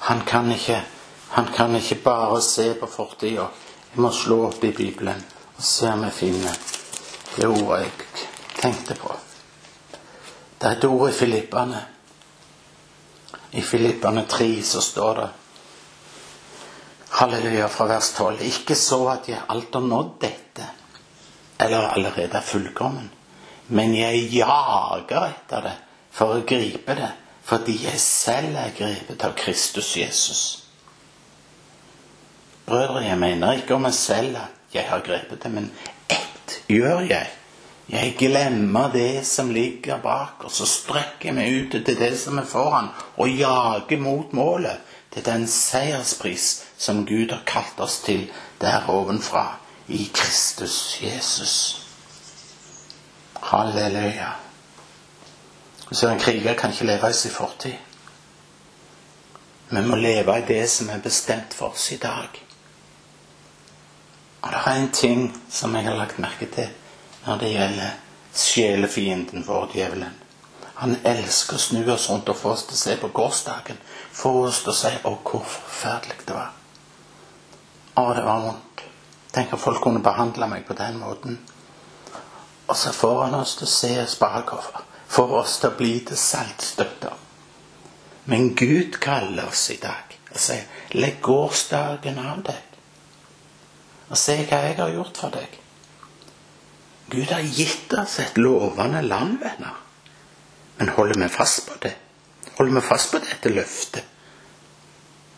han 0.10 0.22
kan 0.28 0.52
ikke, 0.52 0.82
han 1.30 1.50
kan 1.56 1.76
ikke 1.76 2.02
bare 2.04 2.42
se 2.42 2.74
på 2.78 2.90
fortida. 2.92 3.48
Jeg 3.92 4.02
må 4.04 4.12
slå 4.12 4.44
opp 4.50 4.64
i 4.64 4.74
Bibelen 4.76 5.24
og 5.58 5.64
se 5.64 5.90
om 5.90 6.04
jeg 6.06 6.14
finner 6.14 6.60
det 7.38 7.48
ordet 7.48 7.80
jeg 7.84 8.26
tenkte 8.58 8.98
på. 8.98 9.14
Det 10.58 10.68
er 10.68 10.78
et 10.78 10.86
ord 10.90 11.10
i 11.10 11.14
Filippane. 11.14 11.82
I 13.52 13.62
Filippane 13.62 14.26
3 14.30 14.50
så 14.64 14.82
står 14.82 15.14
det 15.22 15.28
Halleluja 17.10 17.68
fra 17.70 17.86
vers 17.86 18.12
12. 18.18 18.42
Ikke 18.42 18.76
så 18.76 19.00
at 19.10 19.30
jeg 19.30 19.42
alt 19.50 19.74
har 19.74 19.86
nådd 19.86 20.12
dette, 20.22 20.68
eller 21.60 21.88
allerede 21.94 22.38
er 22.38 22.46
fullkommen, 22.46 23.10
men 23.68 23.96
jeg 23.96 24.28
jager 24.34 25.30
etter 25.32 25.66
det 25.70 25.76
for 26.14 26.36
å 26.36 26.46
gripe 26.46 26.96
det, 26.98 27.10
fordi 27.48 27.80
jeg 27.86 28.00
selv 28.02 28.58
er 28.58 28.76
grepet 28.78 29.26
av 29.26 29.34
Kristus 29.38 29.96
Jesus. 29.98 30.67
Brødre, 32.68 33.06
jeg 33.06 33.18
mener 33.18 33.52
ikke 33.58 33.76
om 33.76 33.88
meg 33.88 33.96
selv 33.96 34.38
at 34.38 34.74
jeg 34.76 34.90
har 34.90 35.04
grepet 35.06 35.44
det, 35.44 35.52
men 35.52 35.72
ett 36.12 36.60
gjør 36.68 37.06
jeg 37.08 37.28
jeg 37.88 38.16
glemmer 38.20 38.92
det 38.92 39.26
som 39.26 39.50
ligger 39.50 40.02
bak, 40.04 40.44
og 40.44 40.52
så 40.52 40.66
strekker 40.68 41.30
jeg 41.30 41.36
meg 41.38 41.54
ut 41.56 41.76
til 41.86 41.96
det 41.96 42.12
som 42.20 42.38
er 42.38 42.48
foran, 42.48 42.90
og 43.16 43.32
jager 43.32 44.02
mot 44.04 44.34
målet, 44.36 44.82
til 45.14 45.24
den 45.26 45.48
seierspris 45.48 46.48
som 46.78 47.06
Gud 47.08 47.32
har 47.32 47.46
kalt 47.48 47.80
oss 47.80 48.02
til 48.04 48.26
der 48.62 48.90
ovenfra, 48.92 49.46
i 49.88 50.10
Kristus 50.14 51.00
Jesus. 51.02 51.54
Halleluja. 53.42 54.34
Så 55.92 56.10
en 56.10 56.20
kriger 56.20 56.54
kan 56.54 56.76
ikke 56.76 56.86
leve 56.86 57.10
i 57.10 57.14
sin 57.14 57.32
fortid. 57.32 57.80
Vi 59.70 59.82
må 59.82 59.96
leve 59.96 60.38
i 60.40 60.46
det 60.48 60.70
som 60.70 60.90
er 60.90 61.00
bestemt 61.00 61.56
for 61.56 61.72
oss 61.72 61.92
i 61.92 61.98
dag. 62.04 62.47
Og 64.48 64.54
det 64.54 64.60
er 64.66 64.78
en 64.80 64.92
ting 64.92 65.42
som 65.52 65.74
jeg 65.76 65.84
har 65.84 65.98
lagt 66.00 66.20
merke 66.24 66.48
til 66.48 66.70
når 67.26 67.40
det 67.42 67.48
gjelder 67.52 67.96
sjelefienden 68.32 69.44
vår, 69.44 69.66
djevelen. 69.74 70.14
Han 70.78 70.94
elsker 71.04 71.58
å 71.58 71.60
snu 71.60 71.82
oss 71.92 72.06
rundt 72.08 72.30
og 72.32 72.38
få 72.40 72.54
oss 72.54 72.64
til 72.70 72.78
å 72.78 72.80
se 72.80 72.94
på 73.02 73.10
gårsdagen. 73.18 73.82
Få 74.16 74.32
oss 74.46 74.62
til 74.64 74.72
å 74.72 74.76
si 74.78 74.92
'Å, 75.04 75.12
hvor 75.24 75.44
forferdelig 75.44 76.28
det 76.28 76.36
var'. 76.36 76.54
Å, 77.96 78.14
det 78.14 78.24
var 78.24 78.46
vondt. 78.46 78.84
Tenk 79.34 79.54
at 79.54 79.60
folk 79.60 79.82
kunne 79.82 80.04
behandle 80.06 80.48
meg 80.48 80.66
på 80.66 80.74
den 80.74 81.00
måten. 81.00 81.40
Og 82.68 82.76
så 82.76 82.92
får 82.92 83.24
han 83.24 83.36
oss 83.36 83.56
til 83.56 83.68
å 83.68 83.76
se 83.76 83.92
oss 84.04 84.16
bakover. 84.16 84.86
Får 85.08 85.36
oss 85.42 85.60
til 85.60 85.70
å 85.70 85.78
bli 85.78 86.00
til 86.00 86.18
saltstøtter. 86.18 87.14
Men 88.26 88.56
Gud 88.56 89.02
kaller 89.02 89.48
oss 89.48 89.70
i 89.70 89.76
dag 89.82 90.16
og 90.32 90.40
sier 90.40 90.64
'Legg 90.92 91.22
gårsdagen 91.22 92.20
av 92.20 92.44
deg'. 92.44 92.67
Og 94.10 94.20
se 94.20 94.38
hva 94.48 94.62
jeg 94.64 94.78
har 94.80 94.94
gjort 94.94 95.20
for 95.20 95.34
deg. 95.36 95.58
Gud 97.12 97.32
har 97.32 97.44
gitt 97.44 97.94
oss 97.96 98.20
et 98.20 98.40
lovende 98.40 99.02
land, 99.04 99.40
venner. 99.40 99.76
Men 100.78 100.92
holder 100.96 101.20
vi 101.24 101.30
fast 101.32 101.66
på 101.68 101.80
det? 101.82 101.96
Holder 102.58 102.74
vi 102.80 102.88
fast 102.88 103.12
på 103.12 103.22
dette 103.24 103.52
løftet? 103.52 104.04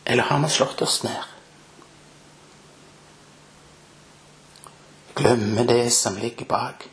Eller 0.06 0.24
har 0.24 0.40
vi 0.42 0.50
slått 0.50 0.82
oss 0.82 1.04
ned? 1.04 1.24
Glemmer 5.20 5.68
det 5.70 5.92
som 5.94 6.18
ligger 6.18 6.46
bak. 6.46 6.88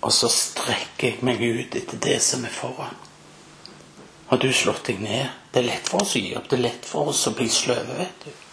Og 0.00 0.12
så 0.12 0.28
strekker 0.28 1.08
jeg 1.08 1.24
meg 1.24 1.40
ut 1.42 1.76
etter 1.76 2.00
det 2.00 2.20
som 2.22 2.44
er 2.44 2.52
foran. 2.52 2.96
Har 4.28 4.40
du 4.40 4.48
slått 4.52 4.86
deg 4.88 5.00
ned? 5.04 5.28
Det 5.52 5.60
er 5.62 5.68
lett 5.68 5.88
for 5.88 6.04
oss 6.04 6.16
å 6.16 6.22
gi 6.22 6.32
opp. 6.36 6.48
Det 6.48 6.58
er 6.58 6.64
lett 6.64 6.88
for 6.88 7.12
oss 7.12 7.26
å 7.28 7.34
bli 7.36 7.48
sløve, 7.52 7.98
vet 8.00 8.24
du. 8.24 8.43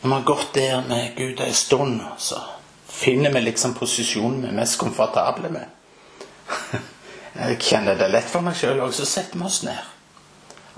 Når 0.00 0.08
vi 0.08 0.14
har 0.14 0.22
gått 0.22 0.54
der 0.54 0.82
med 0.88 1.16
Gud 1.16 1.40
en 1.40 1.54
stund, 1.54 2.00
så 2.18 2.40
finner 2.88 3.32
vi 3.32 3.40
liksom 3.40 3.74
posisjonen 3.74 4.42
vi 4.42 4.48
er 4.48 4.56
mest 4.56 4.78
komfortable 4.80 5.50
med. 5.52 5.66
Jeg 7.40 7.58
kjenner 7.60 7.98
det 8.00 8.08
lett 8.08 8.28
for 8.28 8.44
meg 8.44 8.56
sjøl 8.56 8.80
òg, 8.80 8.94
så 8.96 9.04
setter 9.06 9.38
vi 9.38 9.44
oss 9.46 9.60
ned. 9.62 9.90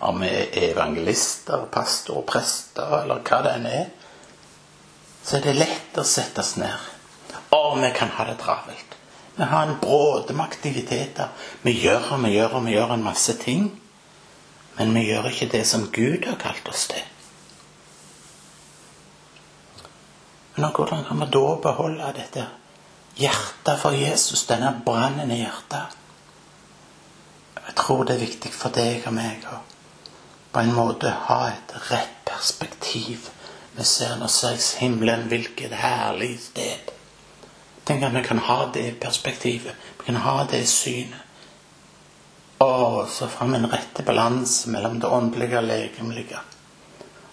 Om 0.03 0.25
vi 0.25 0.31
er 0.31 0.73
evangelister, 0.73 1.69
pastor, 1.71 2.25
prester 2.27 2.97
eller 3.03 3.23
hva 3.23 3.39
det 3.47 3.55
enn 3.61 3.69
er, 3.71 3.87
så 5.23 5.39
er 5.39 5.47
det 5.47 5.55
lett 5.61 6.03
å 6.03 6.07
sette 6.07 6.43
oss 6.43 6.57
ned. 6.59 6.91
Å, 7.55 7.63
vi 7.79 7.93
kan 7.95 8.11
ha 8.19 8.27
det 8.27 8.41
travelt. 8.43 8.99
Vi 9.37 9.47
har 9.49 9.67
en 9.69 9.79
bråde 9.81 10.35
med 10.35 10.45
aktiviteter. 10.45 11.31
Vi 11.63 11.79
gjør 11.79 12.17
og 12.17 12.27
vi 12.27 12.35
gjør 12.35 12.59
og 12.59 12.67
vi 12.67 12.75
gjør 12.75 12.97
en 12.97 13.07
masse 13.07 13.39
ting. 13.39 13.71
Men 14.77 14.93
vi 14.99 15.07
gjør 15.13 15.31
ikke 15.31 15.53
det 15.55 15.63
som 15.69 15.87
Gud 15.95 16.27
har 16.27 16.43
kalt 16.43 16.69
oss 16.69 16.89
til. 16.91 17.07
Men 20.55 20.71
hvordan 20.71 21.05
kan 21.05 21.21
vi 21.21 21.27
da 21.33 21.57
beholde 21.63 22.13
dette 22.17 22.47
hjertet 23.17 23.81
for 23.81 23.97
Jesus, 23.97 24.47
denne 24.47 24.75
brannen 24.85 25.31
i 25.31 25.43
hjertet? 25.43 25.99
Jeg 27.67 27.77
tror 27.79 28.05
det 28.05 28.17
er 28.17 28.27
viktig 28.27 28.53
for 28.53 28.75
deg 28.75 29.07
og 29.09 29.17
meg 29.17 29.47
å 29.49 29.61
på 30.53 30.61
en 30.61 30.75
måte 30.77 31.09
ha 31.29 31.47
et 31.49 31.73
rett 31.89 32.19
perspektiv. 32.29 33.31
Vi 33.73 33.85
ser 33.89 34.19
nå 34.21 34.29
straks 34.29 34.75
himmelen, 34.83 35.25
hvilket 35.31 35.73
herlig 35.81 36.35
sted. 36.45 36.91
Tenk 37.89 38.05
at 38.05 38.13
vi 38.13 38.23
kan 38.27 38.43
ha 38.51 38.67
det 38.75 39.01
perspektivet. 39.01 39.73
Vi 39.99 40.11
kan 40.11 40.21
ha 40.27 40.43
det 40.51 40.67
synet. 40.69 41.29
Og 42.63 43.09
så 43.11 43.27
vi 43.27 43.57
en 43.57 43.71
rette 43.73 44.05
balanse 44.07 44.71
mellom 44.71 45.01
det 45.01 45.09
åndelige 45.09 45.59
og 45.59 45.65
legemlige. 45.67 46.43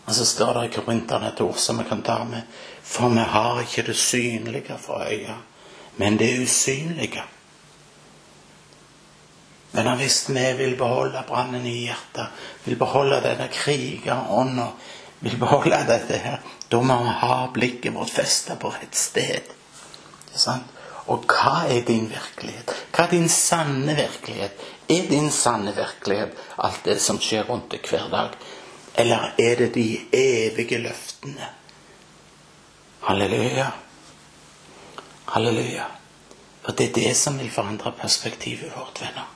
Og 0.09 0.15
så 0.15 0.25
står 0.25 0.53
det 0.53 0.63
i 0.65 0.71
Korinterne 0.73 1.27
et 1.29 1.41
ord 1.45 1.57
som 1.61 1.77
vi 1.77 1.83
kan 1.85 2.01
ta 2.01 2.23
med. 2.25 2.47
For 2.83 3.11
vi 3.13 3.25
har 3.33 3.59
ikke 3.61 3.83
det 3.91 3.97
synlige 3.97 4.77
for 4.81 5.03
øya, 5.05 5.35
men 6.01 6.17
det 6.17 6.31
usynlige. 6.41 7.23
Men 9.71 9.91
hvis 9.97 10.23
vi 10.29 10.53
vil 10.57 10.75
beholde 10.77 11.21
brannen 11.27 11.65
i 11.65 11.75
hjertet, 11.83 12.33
vil 12.65 12.79
beholde 12.81 13.21
denne 13.21 13.51
krigerånda, 13.53 14.65
vil 15.19 15.37
beholde 15.37 15.83
dette 15.85 16.17
her, 16.17 16.41
da 16.71 16.81
må 16.81 16.97
vi 17.03 17.15
ha 17.21 17.37
blikket 17.53 17.93
vårt 17.93 18.09
festet 18.09 18.57
på 18.59 18.73
rett 18.73 18.97
sted. 18.97 19.53
Og 21.05 21.25
hva 21.29 21.67
er 21.69 21.85
din 21.85 22.09
virkelighet? 22.09 22.73
Hva 22.95 23.05
er 23.05 23.13
din 23.13 23.29
sanne 23.29 23.93
virkelighet? 23.93 24.57
Er 24.89 25.05
din 25.09 25.29
sanne 25.29 25.75
virkelighet 25.77 26.33
alt 26.57 26.81
det 26.85 26.97
som 27.01 27.21
skjer 27.21 27.45
rundt 27.45 27.69
deg 27.69 27.85
hver 27.85 28.09
dag? 28.09 28.33
Eller 28.99 29.31
er 29.39 29.55
det 29.55 29.69
de 29.75 29.99
evige 30.13 30.77
løftene? 30.77 31.49
Halleluja. 33.01 33.67
Halleluja. 35.25 35.85
For 36.61 36.75
det 36.75 36.89
er 36.89 36.93
det 36.93 37.15
som 37.17 37.39
vil 37.39 37.51
forandre 37.51 37.93
perspektivet 38.01 38.73
vårt, 38.75 38.99
venner. 39.01 39.29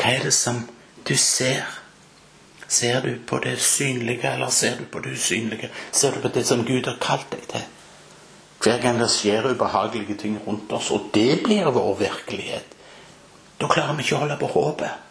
Hva 0.00 0.14
er 0.16 0.24
det 0.24 0.32
som 0.34 0.62
du 1.08 1.16
ser? 1.16 1.66
Ser 2.68 3.00
du 3.04 3.12
på 3.28 3.38
det 3.44 3.58
synlige, 3.60 4.32
eller 4.32 4.50
ser 4.50 4.78
du 4.78 4.84
på 4.84 4.98
det 5.04 5.12
usynlige? 5.12 5.70
Ser 5.92 6.16
du 6.16 6.20
på 6.20 6.28
det 6.28 6.46
som 6.46 6.64
Gud 6.66 6.88
har 6.88 6.96
kalt 7.00 7.28
deg 7.32 7.44
til? 7.52 7.66
Hver 8.64 8.80
gang 8.82 8.98
det 8.98 9.10
skjer 9.12 9.50
ubehagelige 9.52 10.16
ting 10.18 10.38
rundt 10.46 10.72
oss, 10.72 10.90
og 10.90 11.10
det 11.14 11.42
blir 11.44 11.68
vår 11.70 11.94
virkelighet, 12.00 12.72
da 13.60 13.68
klarer 13.68 13.94
vi 13.96 14.04
ikke 14.04 14.16
å 14.16 14.24
holde 14.24 14.38
på 14.40 14.48
håpet. 14.52 15.05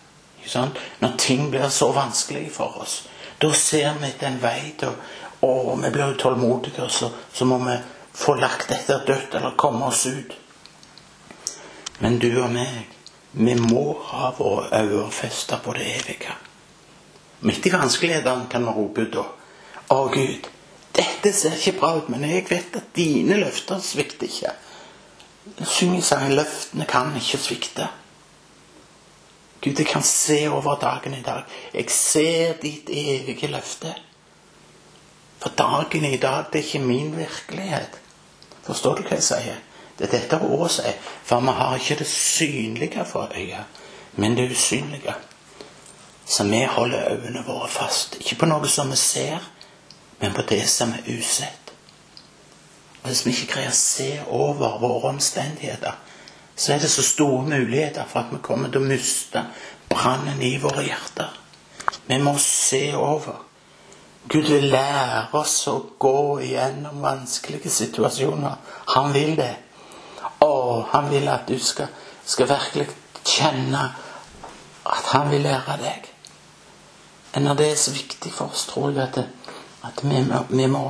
Når 1.00 1.18
ting 1.18 1.50
blir 1.52 1.70
så 1.70 1.92
vanskelig 1.92 2.52
for 2.54 2.82
oss, 2.82 3.04
da 3.42 3.52
ser 3.54 3.98
vi 4.00 4.08
etter 4.08 4.28
en 4.28 4.42
vei 4.42 4.74
til 4.80 4.96
og 5.46 5.84
vi 5.84 5.92
blir 5.92 6.16
utålmodige, 6.16 6.84
og 6.84 6.92
så, 6.92 7.10
så 7.34 7.46
må 7.46 7.58
vi 7.62 7.76
få 8.14 8.34
lagt 8.40 8.70
dette 8.70 9.02
dødt 9.08 9.36
eller 9.36 9.58
komme 9.58 9.86
oss 9.86 10.06
ut. 10.06 10.34
Men 12.00 12.20
du 12.20 12.30
og 12.42 12.52
meg, 12.52 12.88
vi 13.32 13.56
må 13.60 14.00
ha 14.10 14.32
våre 14.38 14.82
øyne 14.82 15.12
festa 15.12 15.60
på 15.64 15.76
det 15.76 15.86
evige. 16.00 16.36
Midt 17.46 17.66
i 17.68 17.74
vanskelighetene 17.74 18.50
kan 18.50 18.66
vi 18.66 18.74
rope 18.74 19.06
ut 19.06 19.14
da 19.14 19.26
Å, 19.94 19.98
Gud, 20.10 20.48
dette 20.96 21.30
ser 21.36 21.60
ikke 21.60 21.76
bra 21.78 21.92
ut, 22.00 22.08
men 22.10 22.24
jeg 22.26 22.48
vet 22.50 22.78
at 22.80 22.88
dine 22.96 23.38
løfter 23.38 23.84
svikter 23.84 24.26
ikke. 24.26 24.54
Syng 25.62 25.94
i 26.00 26.02
sangen 26.02 26.34
'Løftene 26.34 26.88
kan 26.90 27.14
ikke 27.20 27.38
svikte'. 27.38 27.86
Gud, 29.66 29.80
jeg 29.80 29.88
kan 29.88 30.04
se 30.04 30.50
over 30.50 30.76
dagen 30.76 31.14
i 31.14 31.24
dag. 31.26 31.42
Jeg 31.74 31.90
ser 31.90 32.54
ditt 32.62 32.90
evige 32.90 33.48
løfte. 33.50 33.96
For 35.42 35.50
dagen 35.58 36.06
i 36.06 36.18
dag, 36.18 36.44
det 36.54 36.60
er 36.60 36.64
ikke 36.64 36.80
min 36.80 37.18
virkelighet. 37.18 37.98
Forstår 38.64 38.96
du 38.96 39.02
hva 39.08 39.18
jeg 39.18 39.26
sier? 39.26 39.58
Det 39.98 40.06
er 40.06 40.14
dette 40.20 40.38
ordet 40.38 40.76
sier. 40.76 41.02
For 41.26 41.42
vi 41.42 41.58
har 41.58 41.80
ikke 41.82 41.98
det 42.04 42.08
synlige 42.08 43.06
for 43.10 43.34
øyet, 43.34 43.82
men 44.22 44.38
det 44.38 44.52
usynlige. 44.52 45.18
Så 46.26 46.44
vi 46.44 46.64
holder 46.70 47.12
øynene 47.12 47.44
våre 47.48 47.70
fast. 47.70 48.18
Ikke 48.22 48.36
på 48.36 48.46
noe 48.46 48.70
som 48.70 48.94
vi 48.94 49.02
ser, 49.02 49.42
men 50.22 50.34
på 50.34 50.46
det 50.50 50.62
som 50.70 50.94
er 50.94 51.10
usett. 51.18 51.74
Hvis 53.02 53.26
vi 53.26 53.34
ikke 53.34 53.54
greier 53.54 53.74
å 53.74 53.82
se 53.82 54.12
over 54.30 54.78
våre 54.82 55.10
omstendigheter, 55.10 55.98
så 56.56 56.74
er 56.74 56.80
det 56.80 56.90
så 56.92 57.04
store 57.04 57.44
muligheter 57.44 58.06
for 58.08 58.20
at 58.20 58.32
vi 58.32 58.40
kommer 58.44 58.72
til 58.72 58.84
å 58.84 58.88
miste 58.88 59.44
brannen 59.92 60.42
i 60.42 60.56
våre 60.62 60.86
hjerter. 60.86 61.34
Vi 62.08 62.18
må 62.22 62.38
se 62.40 62.96
over. 62.96 63.42
Gud 64.30 64.48
vil 64.50 64.70
lære 64.72 65.28
oss 65.38 65.58
å 65.70 65.76
gå 66.00 66.40
igjennom 66.42 67.04
vanskelige 67.04 67.70
situasjoner. 67.70 68.56
Han 68.96 69.14
vil 69.14 69.36
det. 69.38 69.54
Og 70.46 70.88
han 70.94 71.12
vil 71.12 71.28
at 71.30 71.46
du 71.48 71.60
skal, 71.62 71.92
skal 72.26 72.50
virkelig 72.50 72.88
kjenne 73.26 73.84
at 74.86 75.12
han 75.12 75.30
vil 75.34 75.46
lære 75.46 75.78
deg. 75.82 76.12
Når 77.36 77.58
det 77.60 77.72
er 77.72 77.80
så 77.80 77.92
viktig 77.92 78.32
for 78.32 78.54
oss, 78.54 78.66
tror 78.70 78.96
jeg 78.96 79.04
at, 79.04 79.18
at 79.84 80.04
vi, 80.04 80.24
vi, 80.50 80.68
må 80.72 80.86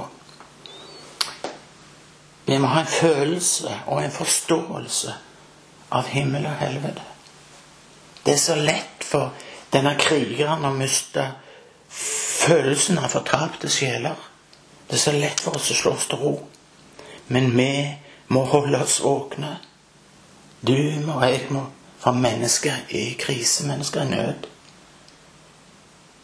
Vi 2.46 2.58
må 2.62 2.68
ha 2.70 2.84
en 2.84 2.88
følelse 2.88 3.80
og 3.88 4.04
en 4.04 4.12
forståelse 4.14 5.14
av 5.90 6.08
himmel 6.10 6.46
og 6.46 6.58
helvete. 6.60 7.04
Det 8.26 8.34
er 8.34 8.42
så 8.42 8.56
lett 8.58 9.06
for 9.06 9.34
denne 9.74 9.94
krigeren 10.00 10.66
å 10.66 10.74
miste 10.74 11.28
følelsen 12.46 12.98
av 13.02 13.12
fortapte 13.14 13.70
sjeler. 13.70 14.18
Det 14.88 14.98
er 14.98 15.04
så 15.04 15.14
lett 15.16 15.42
for 15.42 15.58
oss 15.58 15.72
å 15.72 15.78
slå 15.78 15.94
oss 15.94 16.10
til 16.10 16.22
ro. 16.22 16.34
Men 17.28 17.52
vi 17.58 17.70
må 18.34 18.44
holde 18.50 18.82
oss 18.82 19.00
våkne. 19.04 19.58
Du 20.66 20.78
må, 21.06 21.20
jeg 21.26 21.46
må. 21.54 21.68
For 22.02 22.18
mennesker 22.18 22.74
er 22.74 22.98
i 22.98 23.16
krise, 23.18 23.66
mennesker 23.68 24.02
er 24.02 24.06
i 24.06 24.14
nød. 24.14 24.50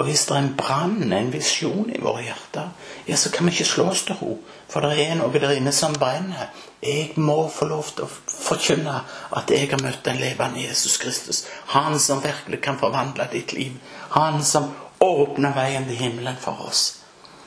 Og 0.01 0.07
hvis 0.07 0.23
det 0.25 0.33
er 0.33 0.39
en 0.41 0.55
brann, 0.57 1.13
en 1.13 1.27
visjon 1.29 1.89
i 1.93 1.99
våre 2.01 2.23
hjerter, 2.25 2.69
ja, 3.05 3.15
så 3.15 3.29
kan 3.29 3.45
vi 3.45 3.51
ikke 3.53 3.67
slå 3.69 3.83
oss 3.91 4.01
til 4.07 4.17
ro. 4.17 4.31
For 4.71 4.81
det 4.81 4.95
er 5.03 5.19
noe 5.19 5.29
der 5.43 5.51
inne 5.53 5.69
som 5.77 5.93
brenner. 5.93 6.47
Jeg 6.81 7.11
må 7.21 7.35
få 7.53 7.67
lov 7.69 7.91
til 7.93 8.07
å 8.07 8.09
forkynne 8.33 8.95
at 9.37 9.53
jeg 9.53 9.69
har 9.69 9.83
møtt 9.83 10.01
den 10.07 10.17
levende 10.17 10.63
Jesus 10.63 10.95
Kristus. 10.97 11.43
Han 11.75 11.99
som 12.01 12.23
virkelig 12.23 12.63
kan 12.65 12.79
forvandle 12.81 13.27
ditt 13.29 13.53
liv. 13.53 13.75
Han 14.15 14.41
som 14.41 14.71
åpner 15.05 15.53
veien 15.53 15.85
til 15.85 16.01
himmelen 16.01 16.41
for 16.41 16.65
oss. 16.65 16.81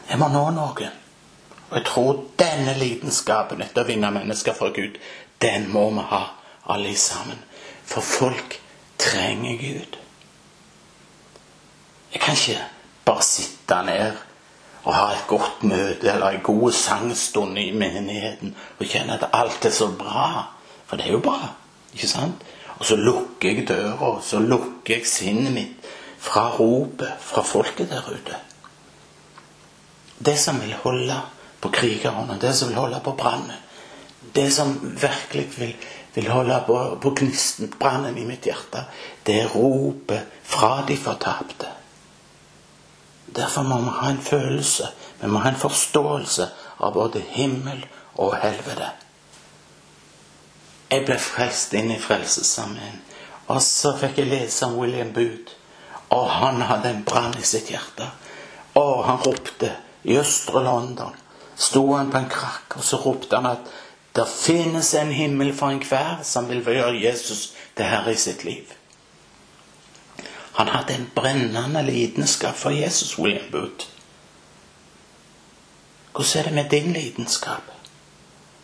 Jeg 0.06 0.22
må 0.22 0.30
nå 0.30 0.44
noen. 0.54 0.94
Og 1.72 1.76
jeg 1.80 1.88
tror 1.90 2.22
denne 2.38 2.76
lidenskapen 2.78 3.66
etter 3.66 3.82
å 3.82 3.90
vinne 3.90 4.14
mennesker 4.14 4.54
for 4.54 4.70
Gud, 4.78 5.02
den 5.42 5.66
må 5.74 5.88
vi 5.98 6.06
ha 6.14 6.22
alle 6.70 6.94
sammen. 6.94 7.42
For 7.82 8.06
folk 8.14 8.60
trenger 9.02 9.58
Gud. 9.58 10.03
Jeg 12.14 12.22
kan 12.22 12.38
ikke 12.38 12.61
bare 13.05 13.22
sitte 13.27 13.81
ned 13.87 14.22
og 14.85 14.94
ha 14.94 15.05
et 15.14 15.27
godt 15.29 15.64
møte 15.64 16.11
eller 16.12 16.37
en 16.37 16.44
god 16.44 16.72
sangstund 16.77 17.59
i 17.59 17.70
menigheten 17.72 18.55
og 18.79 18.87
kjenne 18.87 19.16
at 19.16 19.29
alt 19.33 19.64
er 19.64 19.72
så 19.74 19.88
bra. 19.98 20.29
For 20.87 21.00
det 21.00 21.09
er 21.09 21.16
jo 21.16 21.22
bra, 21.24 21.38
ikke 21.94 22.09
sant? 22.09 22.44
Og 22.79 22.85
så 22.85 22.96
lukker 22.96 23.48
jeg 23.50 23.68
døra, 23.68 23.96
og 24.12 24.22
så 24.22 24.38
lukker 24.38 24.98
jeg 24.98 25.07
sinnet 25.09 25.55
mitt 25.55 25.92
fra 26.24 26.48
ropet 26.57 27.20
fra 27.20 27.42
folket 27.44 27.90
der 27.90 28.09
ute. 28.09 28.40
Det 30.24 30.37
som 30.38 30.61
vil 30.61 30.74
holde 30.83 31.16
på 31.61 31.70
krigerne, 31.72 32.38
det 32.40 32.55
som 32.57 32.68
vil 32.68 32.81
holde 32.81 33.00
på 33.05 33.12
brannen, 33.18 33.61
det 34.35 34.53
som 34.53 34.74
virkelig 34.83 35.48
vil, 35.59 35.74
vil 36.14 36.29
holde 36.29 36.62
på, 36.66 36.79
på 37.03 37.14
gnisten, 37.20 37.72
brannen 37.81 38.18
i 38.18 38.27
mitt 38.27 38.46
hjerte, 38.48 38.87
det 39.27 39.40
er 39.42 39.53
ropet 39.55 40.40
fra 40.42 40.85
de 40.88 40.96
fortapte. 40.96 41.73
Derfor 43.35 43.62
må 43.66 43.81
vi 43.83 43.97
ha 44.01 44.11
en 44.11 44.23
følelse, 44.23 44.88
vi 45.20 45.29
må 45.29 45.40
ha 45.42 45.51
en 45.51 45.59
forståelse 45.59 46.47
av 46.79 46.94
både 46.94 47.23
himmel 47.35 47.81
og 48.14 48.37
helvete. 48.38 48.92
Jeg 50.90 51.03
ble 51.09 51.16
frelst 51.18 51.75
inn 51.75 51.90
i 51.90 51.99
Frelsesarmeen, 51.99 53.01
og 53.51 53.59
så 53.64 53.97
fikk 53.99 54.20
jeg 54.20 54.31
lese 54.31 54.68
om 54.68 54.79
William 54.79 55.11
Booth. 55.12 55.57
Og 56.14 56.29
han 56.31 56.62
hadde 56.62 56.92
en 56.92 57.03
brann 57.07 57.35
i 57.38 57.47
sitt 57.47 57.73
hjerte. 57.73 58.07
Og 58.79 59.05
han 59.07 59.18
ropte 59.25 59.73
i 60.05 60.18
østre 60.20 60.62
London. 60.62 61.16
Sto 61.57 61.83
han 61.94 62.12
på 62.12 62.20
en 62.20 62.31
krakk, 62.31 62.77
og 62.79 62.87
så 62.87 63.01
ropte 63.03 63.40
han 63.40 63.51
at 63.51 63.73
det 64.14 64.29
finnes 64.31 64.92
en 64.94 65.11
himmel 65.11 65.51
for 65.57 65.75
enhver 65.75 66.23
som 66.23 66.47
vil 66.47 66.62
gjøre 66.62 67.01
Jesus 67.03 67.49
til 67.75 67.90
herre 67.90 68.14
i 68.14 68.20
sitt 68.20 68.44
liv. 68.47 68.70
Han 70.54 70.68
hadde 70.68 70.94
en 70.94 71.10
brennende 71.14 71.82
lidenskap 71.82 72.54
for 72.54 72.70
Jesus, 72.70 73.18
William 73.18 73.50
Booth. 73.50 73.86
Hvordan 76.12 76.38
er 76.38 76.42
det 76.42 76.54
med 76.54 76.70
din 76.70 76.92
lidenskap? 76.92 77.62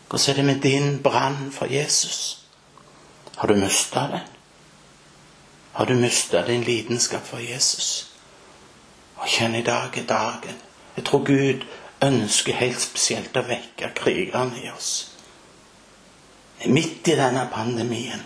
Hvordan 0.09 0.31
er 0.31 0.35
det 0.35 0.45
med 0.45 0.61
din 0.61 1.03
brann 1.03 1.53
for 1.53 1.67
Jesus? 1.67 2.39
Har 3.37 3.49
du 3.49 3.55
mista 3.55 4.01
den? 4.01 4.21
Har 5.73 5.85
du 5.85 5.95
mista 5.95 6.47
din 6.47 6.63
lidenskap 6.63 7.27
for 7.27 7.39
Jesus? 7.39 8.07
Og 9.17 9.29
kjenn 9.29 9.55
i 9.55 9.63
dag 9.63 9.99
er 9.99 10.07
dagen. 10.07 10.57
Jeg 10.97 11.05
tror 11.05 11.25
Gud 11.25 11.67
ønsker 12.03 12.55
helt 12.55 12.81
spesielt 12.81 13.37
å 13.37 13.43
vekke 13.43 13.91
krigerne 13.97 14.63
i 14.63 14.71
oss. 14.71 15.11
Midt 16.67 17.09
i 17.09 17.19
denne 17.19 17.49
pandemien 17.53 18.23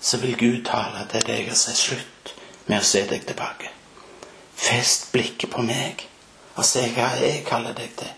så 0.00 0.18
vil 0.22 0.38
Gud 0.38 0.64
tale 0.64 1.08
til 1.10 1.26
deg 1.26 1.50
og 1.50 1.56
si 1.56 1.74
slutt 1.76 2.11
med 2.72 2.80
å 2.80 2.88
se 2.88 3.04
deg 3.04 3.26
tilbake. 3.28 3.68
Fest 4.56 5.10
blikket 5.12 5.52
på 5.52 5.64
meg 5.66 6.06
og 6.56 6.64
se 6.64 6.86
hva 6.94 7.10
jeg 7.20 7.44
kaller 7.44 7.76
deg 7.76 7.92
til. 8.00 8.12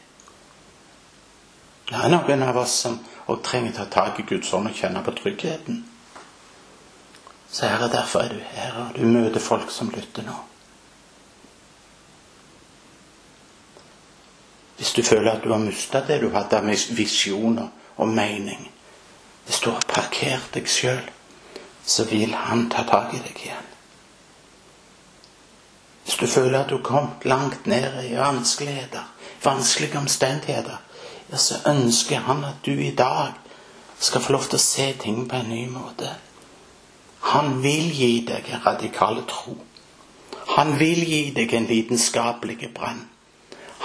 Det 1.91 1.99
er 1.99 2.13
noen 2.13 2.47
av 2.47 2.61
oss 2.63 2.79
som 2.85 3.01
trenger 3.45 3.75
ta 3.75 3.89
tak 3.91 4.21
i 4.21 4.27
Guds 4.29 4.53
ånd 4.55 4.71
og 4.71 4.79
kjenne 4.79 5.03
på 5.05 5.15
tryggheten. 5.19 5.83
Så 7.51 7.69
Herre, 7.71 7.91
derfor 7.91 8.25
er 8.25 8.35
du 8.35 8.41
her, 8.55 8.79
og 8.83 8.97
du 8.97 9.05
møter 9.07 9.43
folk 9.43 9.71
som 9.71 9.91
lytter 9.95 10.27
nå. 10.27 10.37
Hvis 14.79 14.95
du 14.97 15.05
føler 15.07 15.37
at 15.37 15.45
du 15.45 15.53
har 15.53 15.63
mista 15.63 16.03
det 16.07 16.19
du 16.23 16.31
hadde 16.35 16.59
av 16.59 16.67
visjoner 16.99 17.69
og 17.97 18.11
mening, 18.11 18.67
hvis 19.45 19.63
du 19.63 19.71
har 19.71 19.87
parkert 19.87 20.51
deg 20.57 20.67
sjøl, 20.71 21.05
så 21.85 22.09
vil 22.11 22.35
Han 22.35 22.69
ta 22.73 22.83
tak 22.89 23.15
i 23.15 23.23
deg 23.23 23.39
igjen. 23.45 23.74
Hvis 26.05 26.17
du 26.21 26.27
føler 26.27 26.61
at 26.61 26.71
du 26.71 26.77
har 26.77 26.83
kommet 26.83 27.25
langt 27.25 27.67
ned 27.67 28.05
i 28.05 28.17
vanskeligheter, 28.17 29.13
vanskelige 29.45 29.99
omstendigheter, 29.99 30.77
ja, 31.33 31.37
så 31.37 31.55
ønsker 31.67 32.21
han 32.21 32.45
at 32.45 32.61
du 32.67 32.71
i 32.71 32.95
dag 32.95 33.33
skal 33.99 34.21
få 34.21 34.33
lov 34.33 34.45
til 34.45 34.59
å 34.59 34.65
se 34.65 34.93
ting 35.01 35.25
på 35.29 35.37
en 35.37 35.49
ny 35.49 35.65
måte. 35.73 36.11
Han 37.33 37.63
vil 37.63 37.89
gi 37.97 38.25
deg 38.29 38.51
en 38.53 38.67
radikal 38.67 39.23
tro. 39.29 39.57
Han 40.57 40.75
vil 40.79 41.01
gi 41.09 41.23
deg 41.37 41.55
en 41.57 41.67
lidenskapelig 41.71 42.69
brann. 42.75 43.07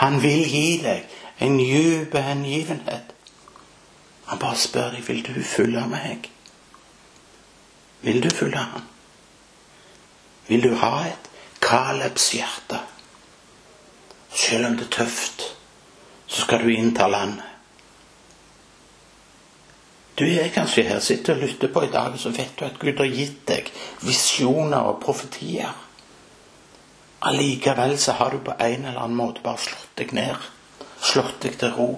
Han 0.01 0.19
vil 0.23 0.43
gi 0.43 0.81
deg 0.83 1.07
en 1.39 1.55
dyp 1.57 2.17
hengivenhet. 2.19 3.15
Han 4.25 4.39
bare 4.39 4.59
spør 4.59 4.91
deg 4.97 5.07
vil 5.07 5.23
du 5.23 5.39
følge 5.43 5.85
meg. 5.87 6.27
Vil 8.01 8.19
du 8.23 8.29
følge 8.29 8.57
ham? 8.57 8.83
Vil 10.47 10.63
du 10.63 10.75
ha 10.83 10.93
et 11.07 11.28
Kalebs 11.59 12.31
hjerte. 12.33 12.79
Selv 14.29 14.65
om 14.65 14.77
det 14.77 14.87
er 14.87 14.95
tøft, 15.03 15.43
så 16.27 16.41
skal 16.41 16.63
du 16.63 16.71
innta 16.73 17.07
landet. 17.07 17.45
Du 20.19 20.25
er 20.27 20.49
kanskje 20.51 20.83
her, 20.83 20.99
sitter 20.99 21.33
og 21.33 21.39
lytter 21.45 21.71
på 21.73 21.83
i 21.85 21.91
dag, 21.91 22.17
så 22.19 22.29
vet 22.35 22.59
du 22.59 22.65
at 22.65 22.79
Gud 22.79 22.97
har 22.99 23.07
gitt 23.07 23.45
deg 23.47 23.69
visjoner 24.03 24.89
og 24.91 24.99
profetier. 25.03 25.71
Allikevel 27.21 27.97
så 27.97 28.11
har 28.19 28.31
du 28.31 28.39
på 28.43 28.55
en 28.59 28.85
eller 28.85 28.99
annen 28.99 29.15
måte 29.15 29.43
bare 29.43 29.63
slått 29.63 29.95
deg 29.99 30.11
ned. 30.15 30.35
Slått 30.99 31.39
deg 31.43 31.55
til 31.59 31.71
ro. 31.75 31.89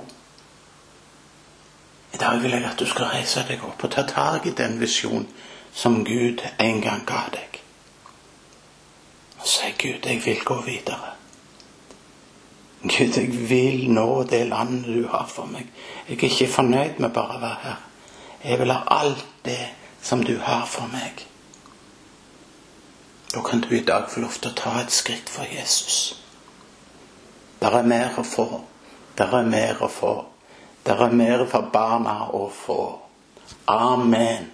I 2.14 2.22
dag 2.22 2.42
vil 2.44 2.54
jeg 2.54 2.68
at 2.70 2.78
du 2.78 2.86
skal 2.86 3.10
reise 3.16 3.46
deg 3.48 3.64
opp 3.66 3.84
og 3.86 3.94
ta 3.96 4.06
tak 4.06 4.46
i 4.46 4.56
den 4.58 4.78
visjonen 4.82 5.26
som 5.74 6.04
Gud 6.06 6.46
en 6.58 6.82
gang 6.82 7.06
ga 7.08 7.24
deg. 7.34 7.61
Og 9.42 9.48
sier, 9.48 9.74
Gud, 9.78 10.06
jeg 10.06 10.22
vil 10.26 10.44
gå 10.46 10.62
videre. 10.62 11.16
Gud, 12.82 13.18
jeg 13.18 13.50
vil 13.50 13.90
nå 13.94 14.24
det 14.30 14.48
landet 14.48 14.86
du 14.86 15.08
har 15.10 15.26
for 15.30 15.50
meg. 15.50 15.68
Jeg 16.08 16.18
er 16.18 16.30
ikke 16.30 16.54
fornøyd 16.54 17.02
med 17.02 17.14
bare 17.14 17.38
å 17.38 17.42
være 17.42 17.60
her. 17.64 17.82
Jeg 18.44 18.60
vil 18.62 18.74
ha 18.74 18.80
alt 19.02 19.26
det 19.46 19.62
som 20.02 20.24
du 20.26 20.36
har 20.42 20.66
for 20.70 20.90
meg. 20.94 21.26
Da 23.34 23.42
kan 23.42 23.62
du 23.62 23.70
i 23.76 23.84
dag 23.86 24.10
få 24.10 24.22
lov 24.22 24.38
til 24.38 24.52
å 24.52 24.58
ta 24.58 24.74
et 24.82 24.94
skritt 24.94 25.30
for 25.30 25.50
Jesus. 25.50 26.00
Der 27.62 27.78
er 27.78 27.86
mer 27.86 28.18
å 28.18 28.26
få. 28.26 28.48
Der 29.18 29.38
er 29.38 29.46
mer 29.46 29.82
å 29.82 29.90
få. 29.90 30.16
Der 30.86 31.06
er 31.06 31.14
mer 31.14 31.46
for 31.50 31.70
barna 31.74 32.26
å 32.34 32.48
få. 32.50 32.82
Amen. 33.70 34.50